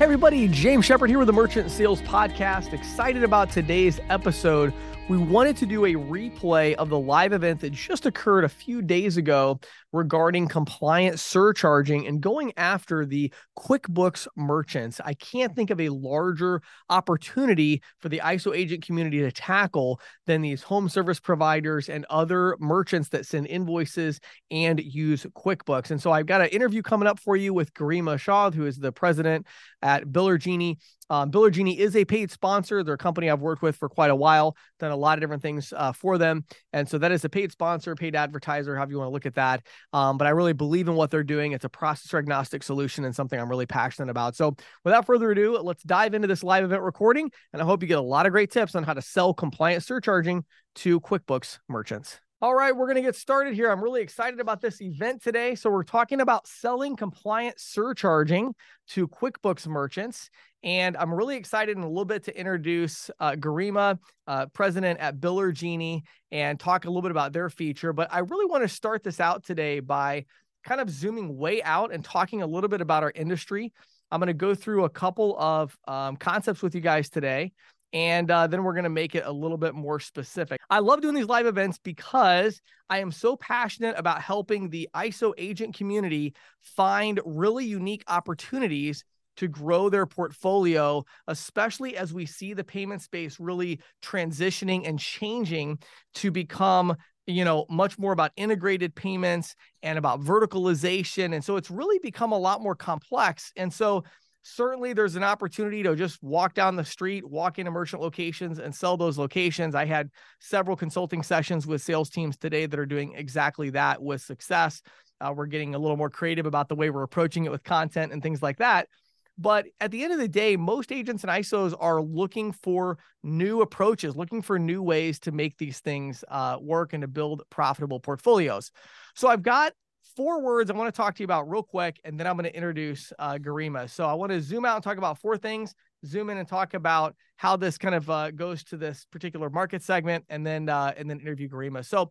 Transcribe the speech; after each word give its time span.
Hey, 0.00 0.04
everybody, 0.04 0.48
James 0.48 0.86
Shepard 0.86 1.10
here 1.10 1.18
with 1.18 1.26
the 1.26 1.34
Merchant 1.34 1.70
Sales 1.70 2.00
Podcast. 2.00 2.72
Excited 2.72 3.22
about 3.22 3.50
today's 3.50 4.00
episode. 4.08 4.72
We 5.10 5.18
wanted 5.18 5.56
to 5.56 5.66
do 5.66 5.86
a 5.86 5.94
replay 5.94 6.74
of 6.74 6.88
the 6.88 6.98
live 6.98 7.32
event 7.32 7.60
that 7.60 7.72
just 7.72 8.06
occurred 8.06 8.44
a 8.44 8.48
few 8.48 8.80
days 8.80 9.16
ago 9.16 9.58
regarding 9.92 10.46
compliance 10.46 11.20
surcharging 11.20 12.06
and 12.06 12.20
going 12.20 12.52
after 12.56 13.04
the 13.04 13.32
QuickBooks 13.58 14.28
merchants. 14.36 15.00
I 15.04 15.14
can't 15.14 15.56
think 15.56 15.70
of 15.70 15.80
a 15.80 15.88
larger 15.88 16.62
opportunity 16.88 17.82
for 17.98 18.08
the 18.08 18.20
ISO 18.24 18.56
agent 18.56 18.86
community 18.86 19.18
to 19.18 19.32
tackle 19.32 20.00
than 20.26 20.42
these 20.42 20.62
home 20.62 20.88
service 20.88 21.18
providers 21.18 21.88
and 21.88 22.06
other 22.08 22.56
merchants 22.60 23.08
that 23.08 23.26
send 23.26 23.48
invoices 23.48 24.20
and 24.52 24.80
use 24.80 25.26
QuickBooks. 25.36 25.90
And 25.90 26.00
so 26.00 26.12
I've 26.12 26.26
got 26.26 26.40
an 26.40 26.50
interview 26.50 26.82
coming 26.82 27.08
up 27.08 27.18
for 27.18 27.34
you 27.34 27.52
with 27.52 27.74
Garima 27.74 28.16
Shah, 28.16 28.52
who 28.52 28.64
is 28.64 28.76
the 28.76 28.92
president 28.92 29.44
at 29.82 30.06
Biller 30.06 30.38
Genie. 30.38 30.78
Um, 31.08 31.32
Biller 31.32 31.50
Genie 31.50 31.78
is 31.78 31.96
a 31.96 32.04
paid 32.04 32.30
sponsor. 32.30 32.84
They're 32.84 32.94
a 32.94 32.98
company 32.98 33.28
I've 33.28 33.40
worked 33.40 33.62
with 33.62 33.76
for 33.76 33.88
quite 33.88 34.10
a 34.10 34.16
while, 34.16 34.56
done 34.78 34.92
a 34.92 34.96
lot 34.96 35.18
of 35.18 35.20
different 35.20 35.42
things 35.42 35.72
uh, 35.76 35.92
for 35.92 36.18
them. 36.18 36.44
And 36.72 36.88
so 36.88 36.98
that 36.98 37.10
is 37.10 37.24
a 37.24 37.28
paid 37.28 37.50
sponsor, 37.50 37.96
paid 37.96 38.14
advertiser, 38.14 38.76
however 38.76 38.92
you 38.92 38.98
want 38.98 39.08
to 39.08 39.12
look 39.12 39.26
at 39.26 39.34
that. 39.34 39.66
Um, 39.92 40.18
but 40.18 40.28
I 40.28 40.30
really 40.30 40.52
believe 40.52 40.86
in 40.86 40.94
what 40.94 41.10
they're 41.10 41.24
doing. 41.24 41.52
It's 41.52 41.64
a 41.64 41.68
processor 41.68 42.18
agnostic 42.18 42.62
solution 42.62 43.04
and 43.04 43.14
something 43.14 43.40
I'm 43.40 43.48
really 43.48 43.66
passionate 43.66 44.10
about. 44.10 44.36
So 44.36 44.54
without 44.84 45.04
further 45.04 45.32
ado, 45.32 45.58
let's 45.58 45.82
dive 45.82 46.14
into 46.14 46.28
this 46.28 46.44
live 46.44 46.62
event 46.62 46.82
recording. 46.82 47.30
And 47.52 47.60
I 47.60 47.64
hope 47.64 47.82
you 47.82 47.88
get 47.88 47.98
a 47.98 48.02
lot 48.02 48.26
of 48.26 48.32
great 48.32 48.52
tips 48.52 48.76
on 48.76 48.84
how 48.84 48.94
to 48.94 49.02
sell 49.02 49.34
compliant 49.34 49.82
surcharging 49.82 50.44
to 50.76 51.00
QuickBooks 51.00 51.58
merchants. 51.68 52.20
All 52.42 52.54
right, 52.54 52.74
we're 52.74 52.86
going 52.86 52.96
to 52.96 53.02
get 53.02 53.16
started 53.16 53.52
here. 53.52 53.70
I'm 53.70 53.84
really 53.84 54.00
excited 54.00 54.40
about 54.40 54.62
this 54.62 54.80
event 54.80 55.22
today. 55.22 55.54
So, 55.54 55.68
we're 55.68 55.82
talking 55.82 56.22
about 56.22 56.46
selling 56.46 56.96
compliant 56.96 57.60
surcharging 57.60 58.54
to 58.88 59.06
QuickBooks 59.08 59.66
merchants. 59.66 60.30
And 60.62 60.96
I'm 60.96 61.12
really 61.12 61.36
excited 61.36 61.76
in 61.76 61.82
a 61.82 61.88
little 61.88 62.06
bit 62.06 62.24
to 62.24 62.38
introduce 62.38 63.10
uh, 63.20 63.32
Garima, 63.32 63.98
uh, 64.26 64.46
president 64.54 65.00
at 65.00 65.20
Biller 65.20 65.52
Genie, 65.52 66.02
and 66.32 66.58
talk 66.58 66.86
a 66.86 66.88
little 66.88 67.02
bit 67.02 67.10
about 67.10 67.34
their 67.34 67.50
feature. 67.50 67.92
But 67.92 68.08
I 68.10 68.20
really 68.20 68.46
want 68.46 68.62
to 68.62 68.68
start 68.68 69.02
this 69.02 69.20
out 69.20 69.44
today 69.44 69.80
by 69.80 70.24
kind 70.64 70.80
of 70.80 70.88
zooming 70.88 71.36
way 71.36 71.62
out 71.62 71.92
and 71.92 72.02
talking 72.02 72.40
a 72.40 72.46
little 72.46 72.70
bit 72.70 72.80
about 72.80 73.02
our 73.02 73.12
industry. 73.14 73.70
I'm 74.10 74.18
going 74.18 74.28
to 74.28 74.32
go 74.32 74.54
through 74.54 74.84
a 74.84 74.90
couple 74.90 75.38
of 75.38 75.76
um, 75.86 76.16
concepts 76.16 76.62
with 76.62 76.74
you 76.74 76.80
guys 76.80 77.10
today 77.10 77.52
and 77.92 78.30
uh, 78.30 78.46
then 78.46 78.62
we're 78.62 78.72
going 78.72 78.84
to 78.84 78.90
make 78.90 79.14
it 79.14 79.24
a 79.26 79.32
little 79.32 79.56
bit 79.56 79.74
more 79.74 79.98
specific. 79.98 80.60
I 80.70 80.78
love 80.78 81.00
doing 81.00 81.14
these 81.14 81.26
live 81.26 81.46
events 81.46 81.78
because 81.78 82.60
I 82.88 82.98
am 82.98 83.10
so 83.10 83.36
passionate 83.36 83.98
about 83.98 84.20
helping 84.20 84.68
the 84.68 84.88
ISO 84.94 85.32
agent 85.38 85.74
community 85.74 86.34
find 86.60 87.20
really 87.24 87.64
unique 87.64 88.04
opportunities 88.08 89.04
to 89.36 89.48
grow 89.48 89.88
their 89.88 90.06
portfolio, 90.06 91.04
especially 91.26 91.96
as 91.96 92.12
we 92.12 92.26
see 92.26 92.52
the 92.52 92.64
payment 92.64 93.02
space 93.02 93.40
really 93.40 93.80
transitioning 94.02 94.86
and 94.86 94.98
changing 94.98 95.78
to 96.14 96.30
become 96.30 96.96
you 97.26 97.44
know 97.44 97.64
much 97.68 97.98
more 97.98 98.12
about 98.12 98.32
integrated 98.36 98.94
payments 98.94 99.54
and 99.82 99.98
about 99.98 100.20
verticalization 100.20 101.34
and 101.34 101.44
so 101.44 101.56
it's 101.56 101.70
really 101.70 101.98
become 102.00 102.32
a 102.32 102.38
lot 102.38 102.62
more 102.62 102.74
complex 102.74 103.52
and 103.56 103.72
so 103.72 104.02
certainly 104.42 104.92
there's 104.92 105.16
an 105.16 105.24
opportunity 105.24 105.82
to 105.82 105.94
just 105.94 106.22
walk 106.22 106.54
down 106.54 106.76
the 106.76 106.84
street, 106.84 107.28
walk 107.28 107.58
into 107.58 107.70
merchant 107.70 108.02
locations 108.02 108.58
and 108.58 108.74
sell 108.74 108.96
those 108.96 109.18
locations. 109.18 109.74
I 109.74 109.84
had 109.84 110.10
several 110.40 110.76
consulting 110.76 111.22
sessions 111.22 111.66
with 111.66 111.82
sales 111.82 112.10
teams 112.10 112.36
today 112.36 112.66
that 112.66 112.78
are 112.78 112.86
doing 112.86 113.14
exactly 113.14 113.70
that 113.70 114.02
with 114.02 114.22
success. 114.22 114.82
Uh, 115.20 115.32
we're 115.36 115.46
getting 115.46 115.74
a 115.74 115.78
little 115.78 115.96
more 115.96 116.10
creative 116.10 116.46
about 116.46 116.68
the 116.68 116.74
way 116.74 116.90
we're 116.90 117.02
approaching 117.02 117.44
it 117.44 117.50
with 117.50 117.62
content 117.62 118.12
and 118.12 118.22
things 118.22 118.42
like 118.42 118.58
that. 118.58 118.88
But 119.36 119.66
at 119.80 119.90
the 119.90 120.04
end 120.04 120.12
of 120.12 120.18
the 120.18 120.28
day, 120.28 120.56
most 120.56 120.92
agents 120.92 121.24
and 121.24 121.30
ISOs 121.30 121.74
are 121.78 122.02
looking 122.02 122.52
for 122.52 122.98
new 123.22 123.62
approaches, 123.62 124.14
looking 124.14 124.42
for 124.42 124.58
new 124.58 124.82
ways 124.82 125.18
to 125.20 125.32
make 125.32 125.56
these 125.56 125.80
things 125.80 126.24
uh, 126.28 126.58
work 126.60 126.92
and 126.92 127.00
to 127.00 127.08
build 127.08 127.42
profitable 127.48 128.00
portfolios. 128.00 128.70
So 129.14 129.28
I've 129.28 129.42
got 129.42 129.72
four 130.16 130.42
words 130.42 130.70
I 130.70 130.74
want 130.74 130.92
to 130.92 130.96
talk 130.96 131.14
to 131.14 131.22
you 131.22 131.24
about 131.24 131.48
real 131.48 131.62
quick, 131.62 132.00
and 132.04 132.18
then 132.18 132.26
I'm 132.26 132.36
going 132.36 132.44
to 132.44 132.54
introduce 132.54 133.12
uh, 133.18 133.34
Garima. 133.34 133.88
So 133.88 134.06
I 134.06 134.14
want 134.14 134.32
to 134.32 134.40
zoom 134.40 134.64
out 134.64 134.76
and 134.76 134.84
talk 134.84 134.98
about 134.98 135.18
four 135.18 135.36
things, 135.36 135.74
zoom 136.04 136.30
in 136.30 136.38
and 136.38 136.48
talk 136.48 136.74
about 136.74 137.14
how 137.36 137.56
this 137.56 137.78
kind 137.78 137.94
of 137.94 138.08
uh, 138.10 138.30
goes 138.30 138.64
to 138.64 138.76
this 138.76 139.06
particular 139.10 139.50
market 139.50 139.82
segment, 139.82 140.24
and 140.28 140.46
then 140.46 140.68
uh, 140.68 140.92
and 140.96 141.08
then 141.08 141.20
interview 141.20 141.48
Garima. 141.48 141.84
So 141.84 142.10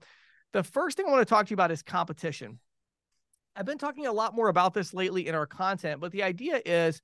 the 0.53 0.63
first 0.63 0.97
thing 0.97 1.05
I 1.07 1.11
want 1.11 1.27
to 1.27 1.29
talk 1.29 1.45
to 1.47 1.49
you 1.51 1.55
about 1.55 1.71
is 1.71 1.83
competition. 1.83 2.59
I've 3.55 3.65
been 3.65 3.77
talking 3.77 4.07
a 4.07 4.13
lot 4.13 4.35
more 4.35 4.49
about 4.49 4.73
this 4.73 4.93
lately 4.93 5.27
in 5.27 5.35
our 5.35 5.45
content, 5.45 5.99
but 5.99 6.11
the 6.11 6.23
idea 6.23 6.61
is 6.65 7.01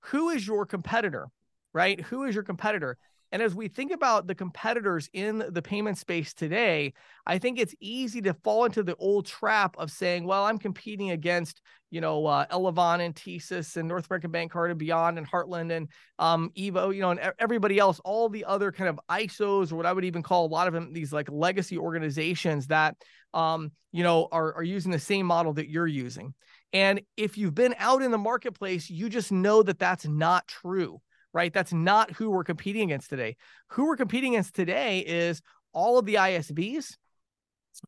who 0.00 0.30
is 0.30 0.46
your 0.46 0.64
competitor, 0.64 1.28
right? 1.72 2.00
Who 2.00 2.24
is 2.24 2.34
your 2.34 2.44
competitor? 2.44 2.96
And 3.30 3.42
as 3.42 3.54
we 3.54 3.68
think 3.68 3.92
about 3.92 4.26
the 4.26 4.34
competitors 4.34 5.10
in 5.12 5.44
the 5.50 5.60
payment 5.60 5.98
space 5.98 6.32
today, 6.32 6.94
I 7.26 7.38
think 7.38 7.58
it's 7.58 7.74
easy 7.80 8.22
to 8.22 8.32
fall 8.32 8.64
into 8.64 8.82
the 8.82 8.96
old 8.96 9.26
trap 9.26 9.76
of 9.78 9.90
saying, 9.90 10.24
well, 10.24 10.44
I'm 10.44 10.58
competing 10.58 11.10
against, 11.10 11.60
you 11.90 12.00
know, 12.00 12.24
uh, 12.26 12.46
Elavon 12.46 13.00
and 13.00 13.14
TSYS 13.14 13.76
and 13.76 13.86
North 13.86 14.06
American 14.08 14.30
Bank 14.30 14.50
Card 14.52 14.70
and 14.70 14.78
Beyond 14.78 15.18
and 15.18 15.30
Heartland 15.30 15.72
and 15.72 15.88
um, 16.18 16.50
Evo, 16.56 16.94
you 16.94 17.02
know, 17.02 17.10
and 17.10 17.32
everybody 17.38 17.78
else, 17.78 18.00
all 18.02 18.30
the 18.30 18.46
other 18.46 18.72
kind 18.72 18.88
of 18.88 18.98
ISOs 19.10 19.72
or 19.72 19.76
what 19.76 19.86
I 19.86 19.92
would 19.92 20.06
even 20.06 20.22
call 20.22 20.46
a 20.46 20.48
lot 20.48 20.66
of 20.66 20.72
them, 20.72 20.94
these 20.94 21.12
like 21.12 21.30
legacy 21.30 21.76
organizations 21.76 22.68
that, 22.68 22.96
um, 23.34 23.72
you 23.92 24.02
know, 24.02 24.28
are, 24.32 24.54
are 24.54 24.62
using 24.62 24.90
the 24.90 24.98
same 24.98 25.26
model 25.26 25.52
that 25.54 25.68
you're 25.68 25.86
using. 25.86 26.34
And 26.72 27.02
if 27.16 27.36
you've 27.36 27.54
been 27.54 27.74
out 27.78 28.02
in 28.02 28.10
the 28.10 28.18
marketplace, 28.18 28.88
you 28.88 29.10
just 29.10 29.32
know 29.32 29.62
that 29.62 29.78
that's 29.78 30.06
not 30.06 30.46
true 30.46 31.00
right? 31.38 31.52
That's 31.54 31.72
not 31.72 32.10
who 32.10 32.30
we're 32.30 32.42
competing 32.42 32.82
against 32.82 33.10
today. 33.10 33.36
Who 33.68 33.86
we're 33.86 33.96
competing 33.96 34.34
against 34.34 34.56
today 34.56 34.98
is 34.98 35.40
all 35.72 35.96
of 35.96 36.04
the 36.04 36.16
ISVs, 36.16 36.96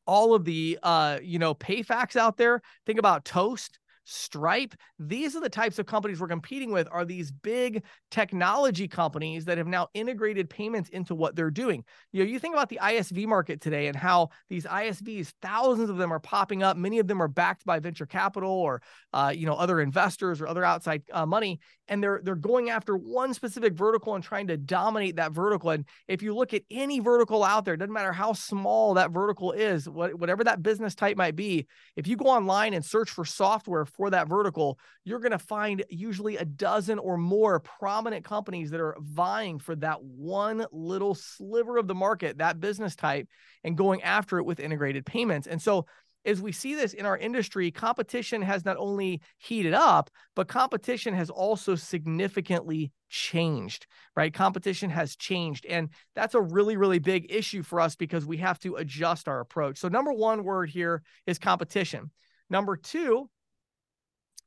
all 0.07 0.35
of 0.35 0.45
the 0.45 0.79
uh, 0.85 1.19
you 1.21 1.41
know, 1.41 1.57
PayFacs 1.57 2.15
out 2.15 2.37
there. 2.37 2.63
Think 2.87 3.01
about 3.01 3.25
Toast, 3.25 3.81
Stripe. 4.05 4.75
These 4.99 5.37
are 5.37 5.41
the 5.41 5.49
types 5.49 5.79
of 5.79 5.87
companies 5.87 6.21
we're 6.21 6.29
competing 6.29 6.73
with 6.73 6.89
are 6.91 7.05
these 7.05 7.31
big 7.31 7.85
technology 8.11 8.89
companies 8.89 9.45
that 9.45 9.59
have 9.59 9.67
now 9.67 9.89
integrated 9.95 10.51
payments 10.51 10.89
into 10.89 11.15
what 11.15 11.37
they're 11.37 11.51
doing. 11.51 11.85
You 12.13 12.25
know, 12.25 12.31
you 12.31 12.39
think 12.39 12.55
about 12.55 12.69
the 12.69 12.81
ISV 12.83 13.27
market 13.27 13.61
today 13.61 13.87
and 13.87 13.97
how 13.97 14.31
these 14.49 14.65
ISVs, 14.65 15.33
thousands 15.43 15.91
of 15.91 15.97
them 15.97 16.13
are 16.13 16.21
popping 16.21 16.63
up. 16.63 16.77
Many 16.77 16.99
of 16.99 17.07
them 17.07 17.23
are 17.23 17.29
backed 17.29 17.65
by 17.65 17.79
venture 17.79 18.07
capital 18.07 18.51
or 18.51 18.83
uh, 19.13 19.33
you 19.35 19.47
know, 19.47 19.55
other 19.55 19.81
investors 19.81 20.41
or 20.41 20.49
other 20.49 20.65
outside 20.65 21.03
uh, 21.13 21.27
money 21.27 21.61
and 21.91 22.03
they're 22.03 22.21
they're 22.23 22.37
going 22.37 22.71
after 22.71 22.97
one 22.97 23.35
specific 23.35 23.75
vertical 23.75 24.15
and 24.15 24.25
trying 24.25 24.47
to 24.47 24.57
dominate 24.57 25.17
that 25.17 25.33
vertical. 25.33 25.71
And 25.71 25.85
if 26.09 26.23
you 26.23 26.35
look 26.35 26.55
at 26.55 26.63
any 26.71 27.01
vertical 27.01 27.43
out 27.43 27.65
there, 27.65 27.77
doesn't 27.77 27.93
matter 27.93 28.13
how 28.13 28.33
small 28.33 28.95
that 28.95 29.11
vertical 29.11 29.53
is, 29.53 29.89
what, 29.89 30.15
whatever 30.15 30.45
that 30.45 30.63
business 30.63 30.95
type 30.95 31.17
might 31.17 31.37
be, 31.37 31.67
if 31.97 32.07
you 32.07 32.17
go 32.17 32.27
online 32.27 32.75
and 32.75 32.85
search 32.85 33.11
for 33.11 33.25
software 33.25 33.85
for 33.97 34.11
that 34.11 34.29
vertical, 34.29 34.79
you're 35.05 35.21
going 35.21 35.33
to 35.33 35.39
find 35.39 35.85
usually 35.89 36.37
a 36.37 36.45
dozen 36.45 36.99
or 36.99 37.17
more 37.17 37.61
prominent 37.61 38.25
companies 38.25 38.71
that 38.71 38.81
are 38.81 38.97
vying 39.01 39.59
for 39.59 39.77
that 39.77 40.03
one 40.03 40.67
little 40.73 41.15
sliver 41.15 41.77
of 41.77 41.87
the 41.87 41.95
market, 41.95 42.39
that 42.39 42.61
business 42.61 42.97
type, 42.97 43.29
and 43.65 43.77
going 43.77 44.03
after 44.03 44.39
it 44.39 44.45
with 44.45 44.61
integrated 44.61 45.05
payments. 45.07 45.47
And 45.47 45.61
so 45.61 45.87
as 46.25 46.41
we 46.43 46.53
see 46.53 46.75
this 46.75 46.93
in 46.93 47.07
our 47.07 47.17
industry, 47.17 47.71
competition 47.71 48.43
has 48.43 48.65
not 48.65 48.77
only 48.77 49.21
heated 49.39 49.73
up, 49.73 50.11
but 50.37 50.49
competition 50.49 51.15
has 51.15 51.31
also 51.31 51.75
significantly 51.75 52.93
changed, 53.09 53.87
right? 54.15 54.33
Competition 54.33 54.91
has 54.91 55.17
changed. 55.17 55.65
And 55.67 55.89
that's 56.15 56.35
a 56.35 56.41
really, 56.41 56.77
really 56.77 56.99
big 56.99 57.33
issue 57.33 57.63
for 57.63 57.81
us 57.81 57.97
because 57.97 58.27
we 58.27 58.37
have 58.39 58.59
to 58.61 58.77
adjust 58.77 59.29
our 59.29 59.41
approach. 59.41 59.79
So, 59.79 59.89
number 59.89 60.13
one 60.13 60.45
word 60.45 60.71
here 60.71 61.03
is 61.27 61.39
competition. 61.39 62.11
Number 62.51 62.77
two 62.77 63.31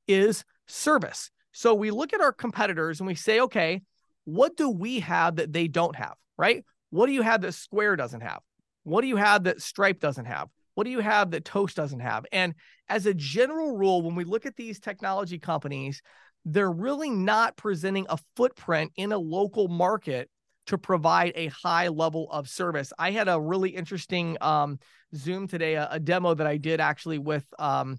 is 0.07 0.44
service. 0.67 1.31
So, 1.51 1.73
we 1.73 1.91
look 1.91 2.13
at 2.13 2.21
our 2.21 2.33
competitors 2.33 3.00
and 3.00 3.07
we 3.07 3.15
say, 3.15 3.39
okay, 3.41 3.81
what 4.25 4.55
do 4.55 4.69
we 4.69 5.00
have 5.01 5.35
that 5.38 5.53
they 5.53 5.67
don't 5.67 5.95
have, 5.95 6.15
right? 6.38 6.63
What 6.89 7.07
do 7.07 7.11
you 7.11 7.21
have 7.21 7.41
that 7.41 7.53
Square 7.53 7.97
doesn't 7.97 8.21
have? 8.21 8.39
What 8.83 9.01
do 9.01 9.07
you 9.07 9.17
have 9.17 9.44
that 9.44 9.61
Stripe 9.61 10.00
doesn't 10.00 10.25
have? 10.25 10.50
What 10.75 10.85
do 10.85 10.91
you 10.91 11.00
have 11.00 11.31
that 11.31 11.45
Toast 11.45 11.75
doesn't 11.75 12.00
have? 12.00 12.25
And 12.31 12.55
as 12.89 13.05
a 13.05 13.13
general 13.13 13.77
rule, 13.77 14.01
when 14.01 14.15
we 14.15 14.23
look 14.23 14.45
at 14.45 14.55
these 14.55 14.79
technology 14.79 15.39
companies, 15.39 16.01
they're 16.45 16.71
really 16.71 17.09
not 17.09 17.56
presenting 17.56 18.06
a 18.09 18.17
footprint 18.35 18.91
in 18.95 19.11
a 19.11 19.17
local 19.17 19.67
market 19.67 20.29
to 20.67 20.77
provide 20.77 21.33
a 21.35 21.47
high 21.47 21.89
level 21.89 22.29
of 22.31 22.49
service. 22.49 22.94
I 22.97 23.11
had 23.11 23.27
a 23.27 23.39
really 23.39 23.69
interesting 23.69 24.38
um, 24.41 24.79
Zoom 25.15 25.47
today, 25.47 25.75
a, 25.75 25.89
a, 25.91 25.99
demo 25.99 26.33
that 26.33 26.47
I 26.47 26.57
did 26.57 26.79
actually 26.79 27.17
with 27.19 27.45
um, 27.59 27.97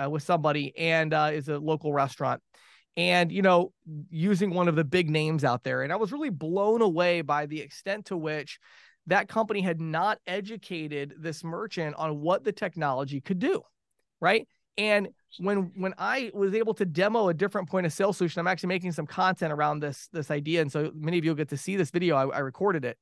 uh, 0.00 0.08
with 0.08 0.22
somebody, 0.22 0.76
and 0.76 1.12
uh, 1.12 1.30
is 1.32 1.48
a 1.48 1.58
local 1.58 1.92
restaurant, 1.92 2.42
and 2.96 3.32
you 3.32 3.42
know, 3.42 3.72
using 4.10 4.50
one 4.50 4.68
of 4.68 4.76
the 4.76 4.84
big 4.84 5.10
names 5.10 5.44
out 5.44 5.64
there, 5.64 5.82
and 5.82 5.92
I 5.92 5.96
was 5.96 6.12
really 6.12 6.30
blown 6.30 6.82
away 6.82 7.22
by 7.22 7.46
the 7.46 7.60
extent 7.60 8.06
to 8.06 8.16
which 8.16 8.58
that 9.06 9.28
company 9.28 9.60
had 9.60 9.80
not 9.80 10.18
educated 10.26 11.14
this 11.18 11.42
merchant 11.42 11.96
on 11.96 12.20
what 12.20 12.44
the 12.44 12.52
technology 12.52 13.20
could 13.20 13.38
do. 13.38 13.62
Right. 14.20 14.46
And 14.78 15.08
when 15.38 15.72
when 15.76 15.94
I 15.98 16.30
was 16.32 16.54
able 16.54 16.74
to 16.74 16.84
demo 16.84 17.28
a 17.28 17.34
different 17.34 17.68
point 17.68 17.86
of 17.86 17.92
sale 17.92 18.12
solution, 18.12 18.40
I'm 18.40 18.46
actually 18.46 18.68
making 18.68 18.92
some 18.92 19.06
content 19.06 19.52
around 19.52 19.80
this 19.80 20.08
this 20.12 20.30
idea, 20.30 20.62
and 20.62 20.70
so 20.70 20.90
many 20.94 21.18
of 21.18 21.24
you 21.24 21.30
will 21.30 21.36
get 21.36 21.50
to 21.50 21.56
see 21.56 21.76
this 21.76 21.90
video. 21.90 22.16
I, 22.16 22.26
I 22.36 22.38
recorded 22.38 22.84
it, 22.84 22.98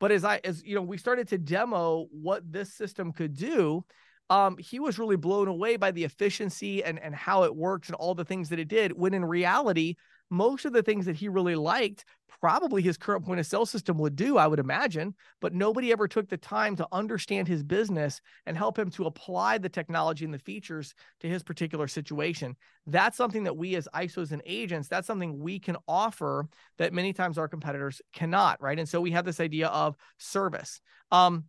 but 0.00 0.10
as 0.10 0.24
I 0.24 0.40
as 0.44 0.62
you 0.64 0.74
know, 0.74 0.82
we 0.82 0.98
started 0.98 1.28
to 1.28 1.38
demo 1.38 2.06
what 2.10 2.42
this 2.50 2.74
system 2.74 3.12
could 3.12 3.34
do. 3.34 3.84
Um, 4.30 4.56
he 4.58 4.80
was 4.80 4.98
really 4.98 5.16
blown 5.16 5.48
away 5.48 5.76
by 5.76 5.90
the 5.90 6.04
efficiency 6.04 6.82
and 6.82 6.98
and 6.98 7.14
how 7.14 7.44
it 7.44 7.54
works 7.54 7.88
and 7.88 7.96
all 7.96 8.14
the 8.14 8.24
things 8.24 8.48
that 8.48 8.58
it 8.58 8.68
did. 8.68 8.92
When 8.92 9.14
in 9.14 9.24
reality, 9.24 9.96
most 10.30 10.64
of 10.64 10.72
the 10.72 10.82
things 10.82 11.06
that 11.06 11.16
he 11.16 11.28
really 11.28 11.54
liked, 11.54 12.04
probably 12.40 12.82
his 12.82 12.96
current 12.98 13.24
point 13.24 13.40
of 13.40 13.46
sale 13.46 13.64
system 13.64 13.96
would 13.98 14.16
do, 14.16 14.36
I 14.36 14.46
would 14.46 14.58
imagine, 14.58 15.14
but 15.40 15.54
nobody 15.54 15.92
ever 15.92 16.08
took 16.08 16.28
the 16.28 16.36
time 16.36 16.76
to 16.76 16.88
understand 16.92 17.48
his 17.48 17.62
business 17.62 18.20
and 18.44 18.56
help 18.56 18.78
him 18.78 18.90
to 18.92 19.06
apply 19.06 19.58
the 19.58 19.68
technology 19.68 20.24
and 20.24 20.34
the 20.34 20.38
features 20.38 20.94
to 21.20 21.28
his 21.28 21.42
particular 21.42 21.88
situation. 21.88 22.56
That's 22.86 23.16
something 23.16 23.44
that 23.44 23.56
we 23.56 23.76
as 23.76 23.88
ISOs 23.94 24.32
and 24.32 24.42
agents, 24.44 24.88
that's 24.88 25.06
something 25.06 25.38
we 25.38 25.58
can 25.58 25.76
offer 25.88 26.46
that 26.78 26.92
many 26.92 27.12
times 27.12 27.38
our 27.38 27.48
competitors 27.48 28.02
cannot, 28.12 28.60
right? 28.60 28.78
And 28.78 28.88
so 28.88 29.00
we 29.00 29.12
have 29.12 29.24
this 29.24 29.40
idea 29.40 29.68
of 29.68 29.96
service. 30.18 30.80
Um, 31.10 31.44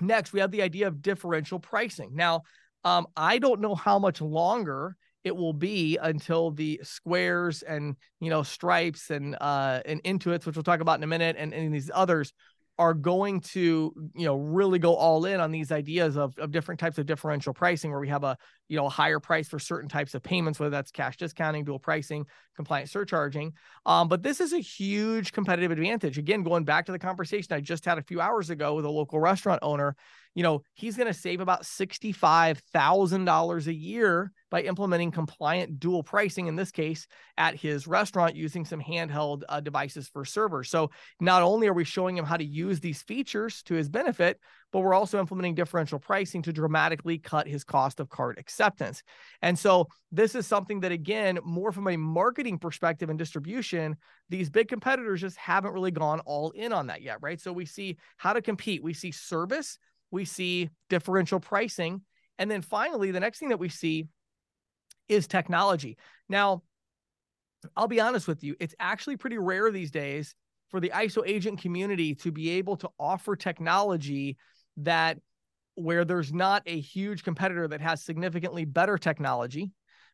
next, 0.00 0.32
we 0.32 0.40
have 0.40 0.50
the 0.50 0.62
idea 0.62 0.86
of 0.86 1.02
differential 1.02 1.58
pricing. 1.58 2.10
Now, 2.14 2.42
um, 2.84 3.06
I 3.16 3.38
don't 3.38 3.60
know 3.60 3.74
how 3.74 3.98
much 3.98 4.20
longer 4.20 4.96
it 5.24 5.36
will 5.36 5.52
be 5.52 5.98
until 6.00 6.50
the 6.50 6.80
squares 6.82 7.62
and 7.62 7.96
you 8.20 8.30
know 8.30 8.42
stripes 8.42 9.10
and 9.10 9.36
uh 9.40 9.80
and 9.84 10.02
intuits 10.04 10.46
which 10.46 10.56
we'll 10.56 10.62
talk 10.62 10.80
about 10.80 10.98
in 10.98 11.02
a 11.02 11.08
minute 11.08 11.36
and, 11.38 11.52
and 11.52 11.74
these 11.74 11.90
others 11.92 12.32
are 12.78 12.94
going 12.94 13.40
to 13.40 13.92
you 14.14 14.24
know 14.24 14.36
really 14.36 14.78
go 14.78 14.94
all 14.94 15.24
in 15.26 15.40
on 15.40 15.50
these 15.50 15.72
ideas 15.72 16.16
of, 16.16 16.38
of 16.38 16.50
different 16.52 16.78
types 16.78 16.98
of 16.98 17.06
differential 17.06 17.52
pricing 17.52 17.90
where 17.90 18.00
we 18.00 18.08
have 18.08 18.24
a 18.24 18.38
you 18.68 18.76
know 18.76 18.86
a 18.86 18.90
higher 18.90 19.20
price 19.20 19.48
for 19.48 19.58
certain 19.58 19.88
types 19.88 20.14
of 20.14 20.22
payments 20.22 20.60
whether 20.60 20.70
that's 20.70 20.90
cash 20.90 21.16
discounting 21.16 21.64
dual 21.64 21.78
pricing 21.78 22.26
compliant 22.54 22.90
surcharging 22.90 23.54
um, 23.86 24.08
but 24.08 24.22
this 24.22 24.40
is 24.40 24.52
a 24.52 24.58
huge 24.58 25.32
competitive 25.32 25.70
advantage 25.70 26.18
again 26.18 26.42
going 26.42 26.64
back 26.64 26.84
to 26.86 26.92
the 26.92 26.98
conversation 26.98 27.54
i 27.54 27.60
just 27.60 27.84
had 27.84 27.98
a 27.98 28.02
few 28.02 28.20
hours 28.20 28.50
ago 28.50 28.74
with 28.74 28.84
a 28.84 28.90
local 28.90 29.20
restaurant 29.20 29.60
owner 29.62 29.94
you 30.34 30.42
know 30.42 30.64
he's 30.74 30.96
going 30.96 31.06
to 31.06 31.14
save 31.14 31.40
about 31.40 31.62
$65000 31.62 33.66
a 33.66 33.74
year 33.74 34.32
by 34.50 34.62
implementing 34.62 35.10
compliant 35.10 35.80
dual 35.80 36.02
pricing 36.02 36.46
in 36.46 36.56
this 36.56 36.70
case 36.70 37.06
at 37.36 37.56
his 37.56 37.86
restaurant 37.86 38.36
using 38.36 38.64
some 38.64 38.80
handheld 38.80 39.42
uh, 39.48 39.60
devices 39.60 40.08
for 40.08 40.24
servers. 40.24 40.70
So 40.70 40.90
not 41.20 41.42
only 41.42 41.66
are 41.66 41.74
we 41.74 41.84
showing 41.84 42.16
him 42.16 42.24
how 42.24 42.36
to 42.36 42.44
use 42.44 42.80
these 42.80 43.02
features 43.02 43.62
to 43.64 43.74
his 43.74 43.88
benefit, 43.88 44.38
but 44.72 44.80
we're 44.80 44.94
also 44.94 45.18
implementing 45.18 45.54
differential 45.54 45.98
pricing 45.98 46.42
to 46.42 46.52
dramatically 46.52 47.18
cut 47.18 47.48
his 47.48 47.64
cost 47.64 48.00
of 48.00 48.08
card 48.08 48.38
acceptance. 48.38 49.02
And 49.42 49.58
so 49.58 49.88
this 50.12 50.34
is 50.34 50.46
something 50.46 50.80
that 50.80 50.92
again, 50.92 51.38
more 51.44 51.72
from 51.72 51.88
a 51.88 51.96
marketing 51.96 52.58
perspective 52.58 53.08
and 53.08 53.18
distribution, 53.18 53.96
these 54.28 54.50
big 54.50 54.68
competitors 54.68 55.20
just 55.20 55.36
haven't 55.36 55.72
really 55.72 55.90
gone 55.90 56.20
all 56.20 56.50
in 56.50 56.72
on 56.72 56.88
that 56.88 57.02
yet, 57.02 57.18
right? 57.20 57.40
So 57.40 57.52
we 57.52 57.64
see 57.64 57.96
how 58.16 58.32
to 58.32 58.42
compete, 58.42 58.82
we 58.82 58.94
see 58.94 59.10
service, 59.10 59.78
we 60.10 60.24
see 60.24 60.70
differential 60.88 61.40
pricing, 61.40 62.02
and 62.38 62.50
then 62.50 62.62
finally, 62.62 63.10
the 63.10 63.20
next 63.20 63.38
thing 63.38 63.48
that 63.48 63.58
we 63.58 63.68
see 63.68 64.06
is 65.08 65.26
technology. 65.26 65.96
Now, 66.28 66.62
I'll 67.76 67.88
be 67.88 68.00
honest 68.00 68.28
with 68.28 68.44
you, 68.44 68.54
it's 68.60 68.74
actually 68.78 69.16
pretty 69.16 69.38
rare 69.38 69.70
these 69.72 69.90
days 69.90 70.34
for 70.70 70.80
the 70.80 70.90
ISO 70.90 71.22
agent 71.26 71.60
community 71.60 72.14
to 72.16 72.30
be 72.30 72.50
able 72.50 72.76
to 72.76 72.90
offer 72.98 73.34
technology 73.34 74.36
that 74.78 75.18
where 75.74 76.04
there's 76.04 76.32
not 76.32 76.62
a 76.66 76.80
huge 76.80 77.22
competitor 77.22 77.68
that 77.68 77.80
has 77.80 78.02
significantly 78.02 78.64
better 78.64 78.98
technology, 78.98 79.70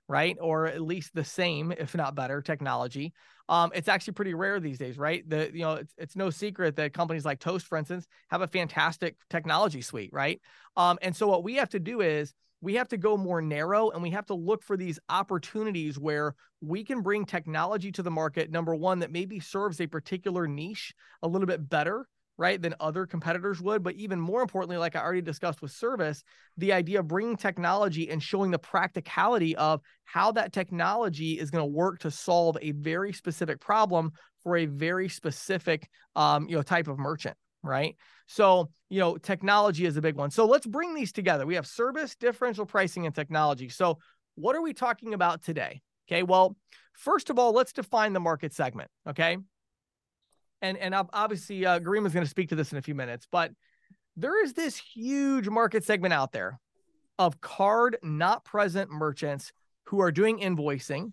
right? 0.08 0.36
Or 0.40 0.66
at 0.66 0.82
least 0.82 1.14
the 1.14 1.24
same, 1.24 1.72
if 1.72 1.94
not 1.94 2.14
better 2.14 2.42
technology. 2.42 3.14
Um, 3.48 3.72
it's 3.74 3.88
actually 3.88 4.14
pretty 4.14 4.34
rare 4.34 4.60
these 4.60 4.78
days, 4.78 4.98
right? 4.98 5.28
The 5.28 5.50
you 5.52 5.60
know, 5.60 5.74
it's, 5.74 5.94
it's 5.96 6.16
no 6.16 6.30
secret 6.30 6.76
that 6.76 6.92
companies 6.92 7.24
like 7.24 7.40
Toast, 7.40 7.66
for 7.66 7.78
instance, 7.78 8.06
have 8.30 8.42
a 8.42 8.46
fantastic 8.46 9.16
technology 9.30 9.80
suite, 9.80 10.10
right? 10.12 10.40
Um, 10.76 10.98
and 11.02 11.14
so 11.16 11.28
what 11.28 11.44
we 11.44 11.54
have 11.56 11.70
to 11.70 11.80
do 11.80 12.00
is 12.00 12.34
we 12.60 12.74
have 12.76 12.88
to 12.88 12.96
go 12.96 13.16
more 13.16 13.42
narrow 13.42 13.90
and 13.90 14.02
we 14.02 14.10
have 14.10 14.26
to 14.26 14.34
look 14.34 14.62
for 14.62 14.76
these 14.76 14.98
opportunities 15.10 15.98
where 15.98 16.34
we 16.62 16.82
can 16.82 17.02
bring 17.02 17.26
technology 17.26 17.92
to 17.92 18.02
the 18.02 18.10
market 18.10 18.50
number 18.50 18.74
one 18.74 19.00
that 19.00 19.12
maybe 19.12 19.38
serves 19.38 19.80
a 19.80 19.86
particular 19.86 20.46
niche 20.46 20.94
a 21.22 21.28
little 21.28 21.46
bit 21.46 21.68
better 21.68 22.06
right 22.36 22.60
than 22.60 22.74
other 22.80 23.06
competitors 23.06 23.60
would 23.60 23.82
but 23.82 23.94
even 23.94 24.20
more 24.20 24.42
importantly 24.42 24.76
like 24.76 24.96
i 24.96 25.00
already 25.00 25.22
discussed 25.22 25.62
with 25.62 25.70
service 25.70 26.22
the 26.56 26.72
idea 26.72 27.00
of 27.00 27.08
bringing 27.08 27.36
technology 27.36 28.10
and 28.10 28.22
showing 28.22 28.50
the 28.50 28.58
practicality 28.58 29.56
of 29.56 29.80
how 30.04 30.32
that 30.32 30.52
technology 30.52 31.38
is 31.38 31.50
going 31.50 31.62
to 31.62 31.70
work 31.70 31.98
to 31.98 32.10
solve 32.10 32.56
a 32.60 32.72
very 32.72 33.12
specific 33.12 33.60
problem 33.60 34.10
for 34.42 34.56
a 34.56 34.66
very 34.66 35.08
specific 35.08 35.88
um, 36.16 36.48
you 36.48 36.56
know 36.56 36.62
type 36.62 36.88
of 36.88 36.98
merchant 36.98 37.36
right? 37.64 37.96
So, 38.26 38.70
you 38.90 39.00
know, 39.00 39.16
technology 39.16 39.86
is 39.86 39.96
a 39.96 40.02
big 40.02 40.16
one. 40.16 40.30
So 40.30 40.46
let's 40.46 40.66
bring 40.66 40.94
these 40.94 41.12
together. 41.12 41.46
We 41.46 41.54
have 41.54 41.66
service, 41.66 42.14
differential 42.14 42.66
pricing, 42.66 43.06
and 43.06 43.14
technology. 43.14 43.68
So, 43.68 43.98
what 44.36 44.54
are 44.54 44.62
we 44.62 44.74
talking 44.74 45.14
about 45.14 45.42
today? 45.42 45.80
Okay. 46.08 46.22
Well, 46.22 46.56
first 46.92 47.30
of 47.30 47.38
all, 47.38 47.52
let's 47.52 47.72
define 47.72 48.12
the 48.12 48.20
market 48.20 48.52
segment. 48.52 48.90
Okay. 49.08 49.38
And 50.64 50.78
and 50.78 50.94
obviously, 51.12 51.66
uh, 51.66 51.78
is 51.78 51.82
going 51.84 52.06
to 52.06 52.26
speak 52.26 52.48
to 52.48 52.54
this 52.54 52.72
in 52.72 52.78
a 52.78 52.82
few 52.82 52.94
minutes, 52.94 53.28
but 53.30 53.50
there 54.16 54.42
is 54.42 54.54
this 54.54 54.76
huge 54.76 55.46
market 55.46 55.84
segment 55.84 56.14
out 56.14 56.32
there 56.32 56.58
of 57.18 57.38
card 57.42 57.98
not 58.02 58.44
present 58.44 58.90
merchants 58.90 59.52
who 59.84 60.00
are 60.00 60.10
doing 60.10 60.38
invoicing. 60.38 61.12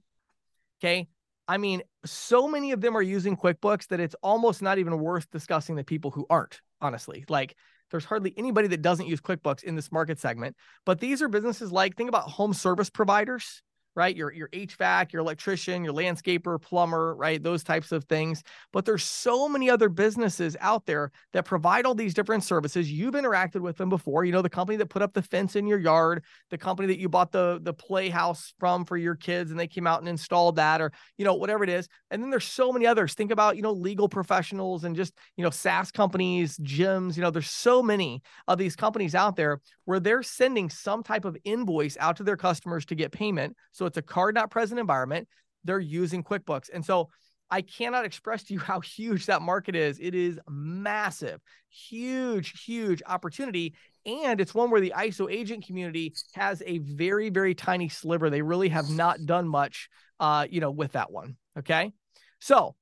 Okay. 0.80 1.10
I 1.50 1.58
mean, 1.58 1.82
so 2.06 2.48
many 2.48 2.72
of 2.72 2.80
them 2.80 2.96
are 2.96 3.02
using 3.02 3.36
QuickBooks 3.36 3.88
that 3.88 4.00
it's 4.00 4.16
almost 4.24 4.62
not 4.62 4.78
even 4.78 4.98
worth 4.98 5.30
discussing 5.32 5.76
the 5.76 5.84
people 5.84 6.12
who 6.12 6.26
aren't, 6.30 6.62
honestly. 6.80 7.26
Like, 7.28 7.58
there's 7.90 8.06
hardly 8.06 8.34
anybody 8.38 8.70
that 8.70 8.82
doesn't 8.82 9.08
use 9.08 9.20
QuickBooks 9.20 9.66
in 9.66 9.76
this 9.76 9.92
market 9.92 10.18
segment. 10.18 10.56
But 10.86 11.02
these 11.02 11.22
are 11.22 11.28
businesses 11.28 11.74
like, 11.74 11.98
think 11.98 12.08
about 12.08 12.30
home 12.30 12.54
service 12.54 12.90
providers 12.90 13.62
right? 13.96 14.16
Your 14.16 14.32
your 14.32 14.48
HVAC, 14.50 15.12
your 15.12 15.22
electrician, 15.22 15.84
your 15.84 15.94
landscaper, 15.94 16.62
plumber, 16.62 17.16
right? 17.16 17.42
Those 17.42 17.64
types 17.64 17.92
of 17.92 18.06
things. 18.06 18.44
But 18.72 18.86
there's 18.86 19.04
so 19.04 19.50
many 19.50 19.70
other 19.70 19.90
businesses 19.90 20.56
out 20.60 20.86
there 20.86 21.12
that 21.34 21.46
provide 21.46 21.86
all 21.86 21.96
these 21.96 22.14
different 22.14 22.44
services. 22.44 22.92
You've 22.92 23.16
interacted 23.16 23.62
with 23.62 23.78
them 23.78 23.90
before. 23.90 24.24
You 24.24 24.32
know, 24.32 24.42
the 24.42 24.50
company 24.50 24.78
that 24.78 24.88
put 24.88 25.02
up 25.02 25.14
the 25.14 25.22
fence 25.22 25.56
in 25.56 25.68
your 25.68 25.80
yard, 25.80 26.24
the 26.50 26.58
company 26.58 26.88
that 26.88 27.00
you 27.00 27.10
bought 27.10 27.32
the 27.32 27.60
the 27.62 27.74
playhouse 27.74 28.54
from 28.60 28.86
for 28.86 28.98
your 28.98 29.16
kids 29.16 29.52
and 29.52 29.60
they 29.60 29.68
came 29.68 29.88
out 29.88 30.00
and 30.00 30.10
installed 30.10 30.56
that 30.56 30.82
or, 30.82 30.92
you 31.18 31.26
know, 31.26 31.36
whatever 31.36 31.64
it 31.64 31.70
is. 31.70 31.88
And 32.10 32.24
then 32.24 32.30
there's 32.30 32.46
so 32.46 32.72
many 32.72 32.86
others. 32.86 33.14
Think 33.14 33.32
about, 33.32 33.56
you 33.56 33.62
know, 33.62 33.72
legal 33.72 34.08
professionals 34.08 34.84
and 34.84 34.96
just, 34.96 35.14
you 35.36 35.44
know, 35.44 35.50
SaaS 35.50 35.92
companies, 35.92 36.58
gyms, 36.58 37.16
you 37.16 37.22
know, 37.22 37.32
there's 37.32 37.50
so 37.50 37.84
many 37.84 38.22
of 38.48 38.58
these 38.58 38.76
companies 38.76 39.16
out 39.16 39.36
there 39.36 39.60
where 39.86 40.00
they're 40.00 40.24
sending 40.24 40.70
some 40.70 41.04
type 41.04 41.26
of 41.26 41.38
invoice 41.44 41.98
out 42.00 42.16
to 42.18 42.24
their 42.24 42.38
customers 42.38 42.86
to 42.86 42.96
get 42.96 43.12
payment. 43.12 43.56
So 43.72 43.81
it's 43.86 43.98
a 43.98 44.02
card 44.02 44.36
not 44.36 44.52
present 44.52 44.80
environment. 44.80 45.28
They're 45.64 45.80
using 45.80 46.24
QuickBooks. 46.24 46.70
And 46.74 46.84
so 46.86 47.10
I 47.50 47.62
cannot 47.62 48.06
express 48.06 48.44
to 48.46 48.54
you 48.54 48.60
how 48.72 48.80
huge 48.80 49.26
that 49.26 49.42
market 49.42 49.76
is. 49.76 50.00
It 50.00 50.16
is 50.16 50.40
massive, 50.50 51.42
huge, 51.70 52.64
huge 52.64 53.04
opportunity. 53.06 53.76
And 54.06 54.42
it's 54.42 54.56
one 54.56 54.72
where 54.72 54.82
the 54.82 54.94
ISO 54.96 55.32
agent 55.32 55.66
community 55.66 56.14
has 56.34 56.64
a 56.66 56.80
very, 56.80 57.30
very 57.30 57.54
tiny 57.54 57.90
sliver. 57.90 58.30
They 58.30 58.42
really 58.42 58.70
have 58.70 58.90
not 58.90 59.26
done 59.26 59.48
much, 59.48 59.90
uh, 60.20 60.48
you 60.50 60.62
know, 60.62 60.72
with 60.72 60.94
that 60.94 61.12
one. 61.12 61.36
Okay. 61.60 61.92
So 62.40 62.76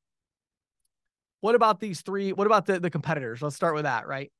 what 1.42 1.56
about 1.56 1.80
these 1.80 2.02
three? 2.02 2.32
What 2.32 2.48
about 2.48 2.66
the, 2.66 2.80
the 2.80 2.90
competitors? 2.90 3.42
Let's 3.42 3.56
start 3.56 3.76
with 3.76 3.84
that, 3.84 4.08
right? 4.08 4.32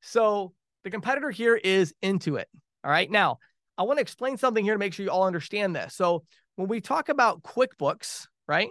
So 0.00 0.52
the 0.84 0.90
competitor 0.90 1.30
here 1.30 1.56
is 1.56 1.94
Intuit. 2.02 2.44
All 2.84 2.90
right. 2.90 3.10
Now, 3.10 3.38
I 3.78 3.84
want 3.84 3.98
to 3.98 4.02
explain 4.02 4.36
something 4.36 4.64
here 4.64 4.74
to 4.74 4.78
make 4.78 4.92
sure 4.92 5.04
you 5.04 5.10
all 5.10 5.26
understand 5.26 5.74
this. 5.74 5.94
So, 5.94 6.24
when 6.56 6.68
we 6.68 6.80
talk 6.80 7.08
about 7.08 7.42
QuickBooks, 7.42 8.26
right? 8.48 8.68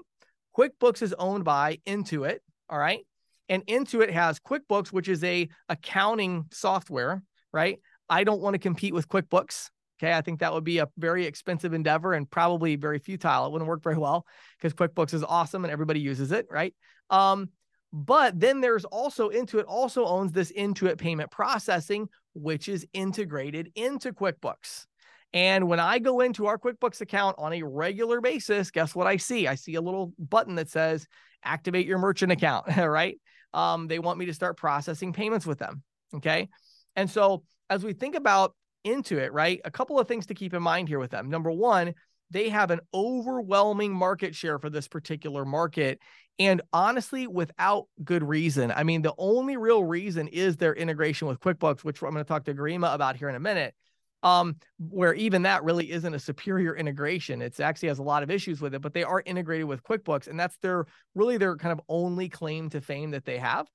QuickBooks 0.58 1.02
is 1.02 1.14
owned 1.14 1.46
by 1.46 1.80
Intuit. 1.88 2.40
All 2.70 2.78
right. 2.78 3.06
And 3.48 3.66
Intuit 3.66 4.12
has 4.12 4.40
QuickBooks, 4.40 4.90
which 4.90 5.08
is 5.08 5.24
a 5.24 5.48
accounting 5.70 6.46
software, 6.52 7.24
right? 7.54 7.80
I 8.10 8.26
don't 8.26 8.42
want 8.42 8.56
to 8.56 8.60
compete 8.60 8.94
with 8.94 9.08
QuickBooks. 9.08 9.70
Okay. 10.00 10.14
I 10.14 10.22
think 10.22 10.42
that 10.42 10.54
would 10.54 10.64
be 10.64 10.80
a 10.80 10.88
very 10.98 11.26
expensive 11.26 11.74
endeavor 11.74 12.14
and 12.14 12.30
probably 12.30 12.76
very 12.76 13.00
futile. 13.00 13.46
It 13.46 13.52
wouldn't 13.52 13.70
work 13.70 13.82
very 13.82 13.98
well 13.98 14.26
because 14.58 14.74
QuickBooks 14.74 15.14
is 15.14 15.24
awesome 15.24 15.64
and 15.64 15.72
everybody 15.72 16.02
uses 16.02 16.32
it, 16.32 16.48
right? 16.52 16.76
Um, 17.10 17.50
but 17.94 18.40
then 18.40 18.62
there's 18.62 18.86
also 18.86 19.30
Intuit 19.30 19.64
also 19.68 20.06
owns 20.06 20.34
this 20.34 20.52
Intuit 20.52 20.98
payment 20.98 21.32
processing, 21.32 22.10
which 22.34 22.68
is 22.68 22.86
integrated 22.94 23.72
into 23.76 24.12
QuickBooks. 24.12 24.86
And 25.34 25.68
when 25.68 25.80
I 25.80 26.00
go 26.00 26.22
into 26.22 26.48
our 26.48 26.58
QuickBooks 26.58 27.02
account 27.02 27.36
on 27.38 27.54
a 27.54 27.64
regular 27.64 28.22
basis, 28.22 28.72
guess 28.72 28.96
what 28.96 29.08
I 29.08 29.18
see? 29.18 29.48
I 29.48 29.56
see 29.56 29.76
a 29.76 29.82
little 29.82 30.14
button 30.18 30.56
that 30.56 30.70
says 30.70 31.08
activate 31.44 31.86
your 31.86 32.00
merchant 32.00 32.32
account, 32.32 32.68
right? 32.78 33.20
Um, 33.54 33.88
they 33.88 34.00
want 34.00 34.20
me 34.20 34.26
to 34.28 34.34
start 34.34 34.58
processing 34.58 35.14
payments 35.14 35.46
with 35.46 35.60
them. 35.60 35.84
Okay. 36.16 36.50
And 36.96 37.10
so 37.10 37.44
as 37.70 37.84
we 37.84 37.94
think 37.94 38.16
about 38.16 38.56
Intuit, 38.86 39.30
right? 39.32 39.60
A 39.66 39.72
couple 39.72 40.00
of 40.00 40.08
things 40.08 40.28
to 40.28 40.34
keep 40.34 40.54
in 40.54 40.64
mind 40.64 40.88
here 40.88 41.00
with 41.00 41.12
them. 41.12 41.30
Number 41.30 41.52
one, 41.52 41.94
they 42.32 42.50
have 42.50 42.72
an 42.72 42.80
overwhelming 42.94 43.94
market 43.94 44.36
share 44.36 44.60
for 44.60 44.70
this 44.70 44.88
particular 44.88 45.46
market. 45.46 46.00
And 46.40 46.62
honestly, 46.72 47.28
without 47.28 47.88
good 48.04 48.24
reason. 48.24 48.72
I 48.72 48.84
mean, 48.84 49.02
the 49.02 49.14
only 49.18 49.58
real 49.58 49.84
reason 49.84 50.28
is 50.28 50.58
their 50.58 50.74
integration 50.74 51.28
with 51.28 51.40
QuickBooks, 51.40 51.84
which 51.84 52.02
I'm 52.02 52.12
going 52.12 52.24
to 52.24 52.28
talk 52.28 52.46
to 52.46 52.54
Garima 52.54 52.94
about 52.94 53.16
here 53.16 53.30
in 53.30 53.36
a 53.36 53.40
minute. 53.40 53.74
Um, 54.28 54.58
where 54.78 55.14
even 55.14 55.44
that 55.44 55.64
really 55.64 55.90
isn't 55.90 56.14
a 56.14 56.20
superior 56.20 56.76
integration. 56.76 57.42
It's 57.42 57.62
actually 57.62 57.88
has 57.88 58.00
a 58.00 58.04
lot 58.04 58.24
of 58.24 58.30
issues 58.30 58.60
with 58.60 58.76
it, 58.76 58.82
but 58.82 58.94
they 58.94 59.04
are 59.04 59.24
integrated 59.26 59.68
with 59.68 59.84
QuickBooks, 59.84 60.28
and 60.28 60.38
that's 60.38 60.58
their 60.58 60.86
really 61.16 61.38
their 61.38 61.56
kind 61.56 61.72
of 61.72 61.80
only 61.88 62.28
claim 62.28 62.70
to 62.72 62.82
fame 62.82 63.12
that 63.12 63.24
they 63.24 63.38
have. 63.38 63.68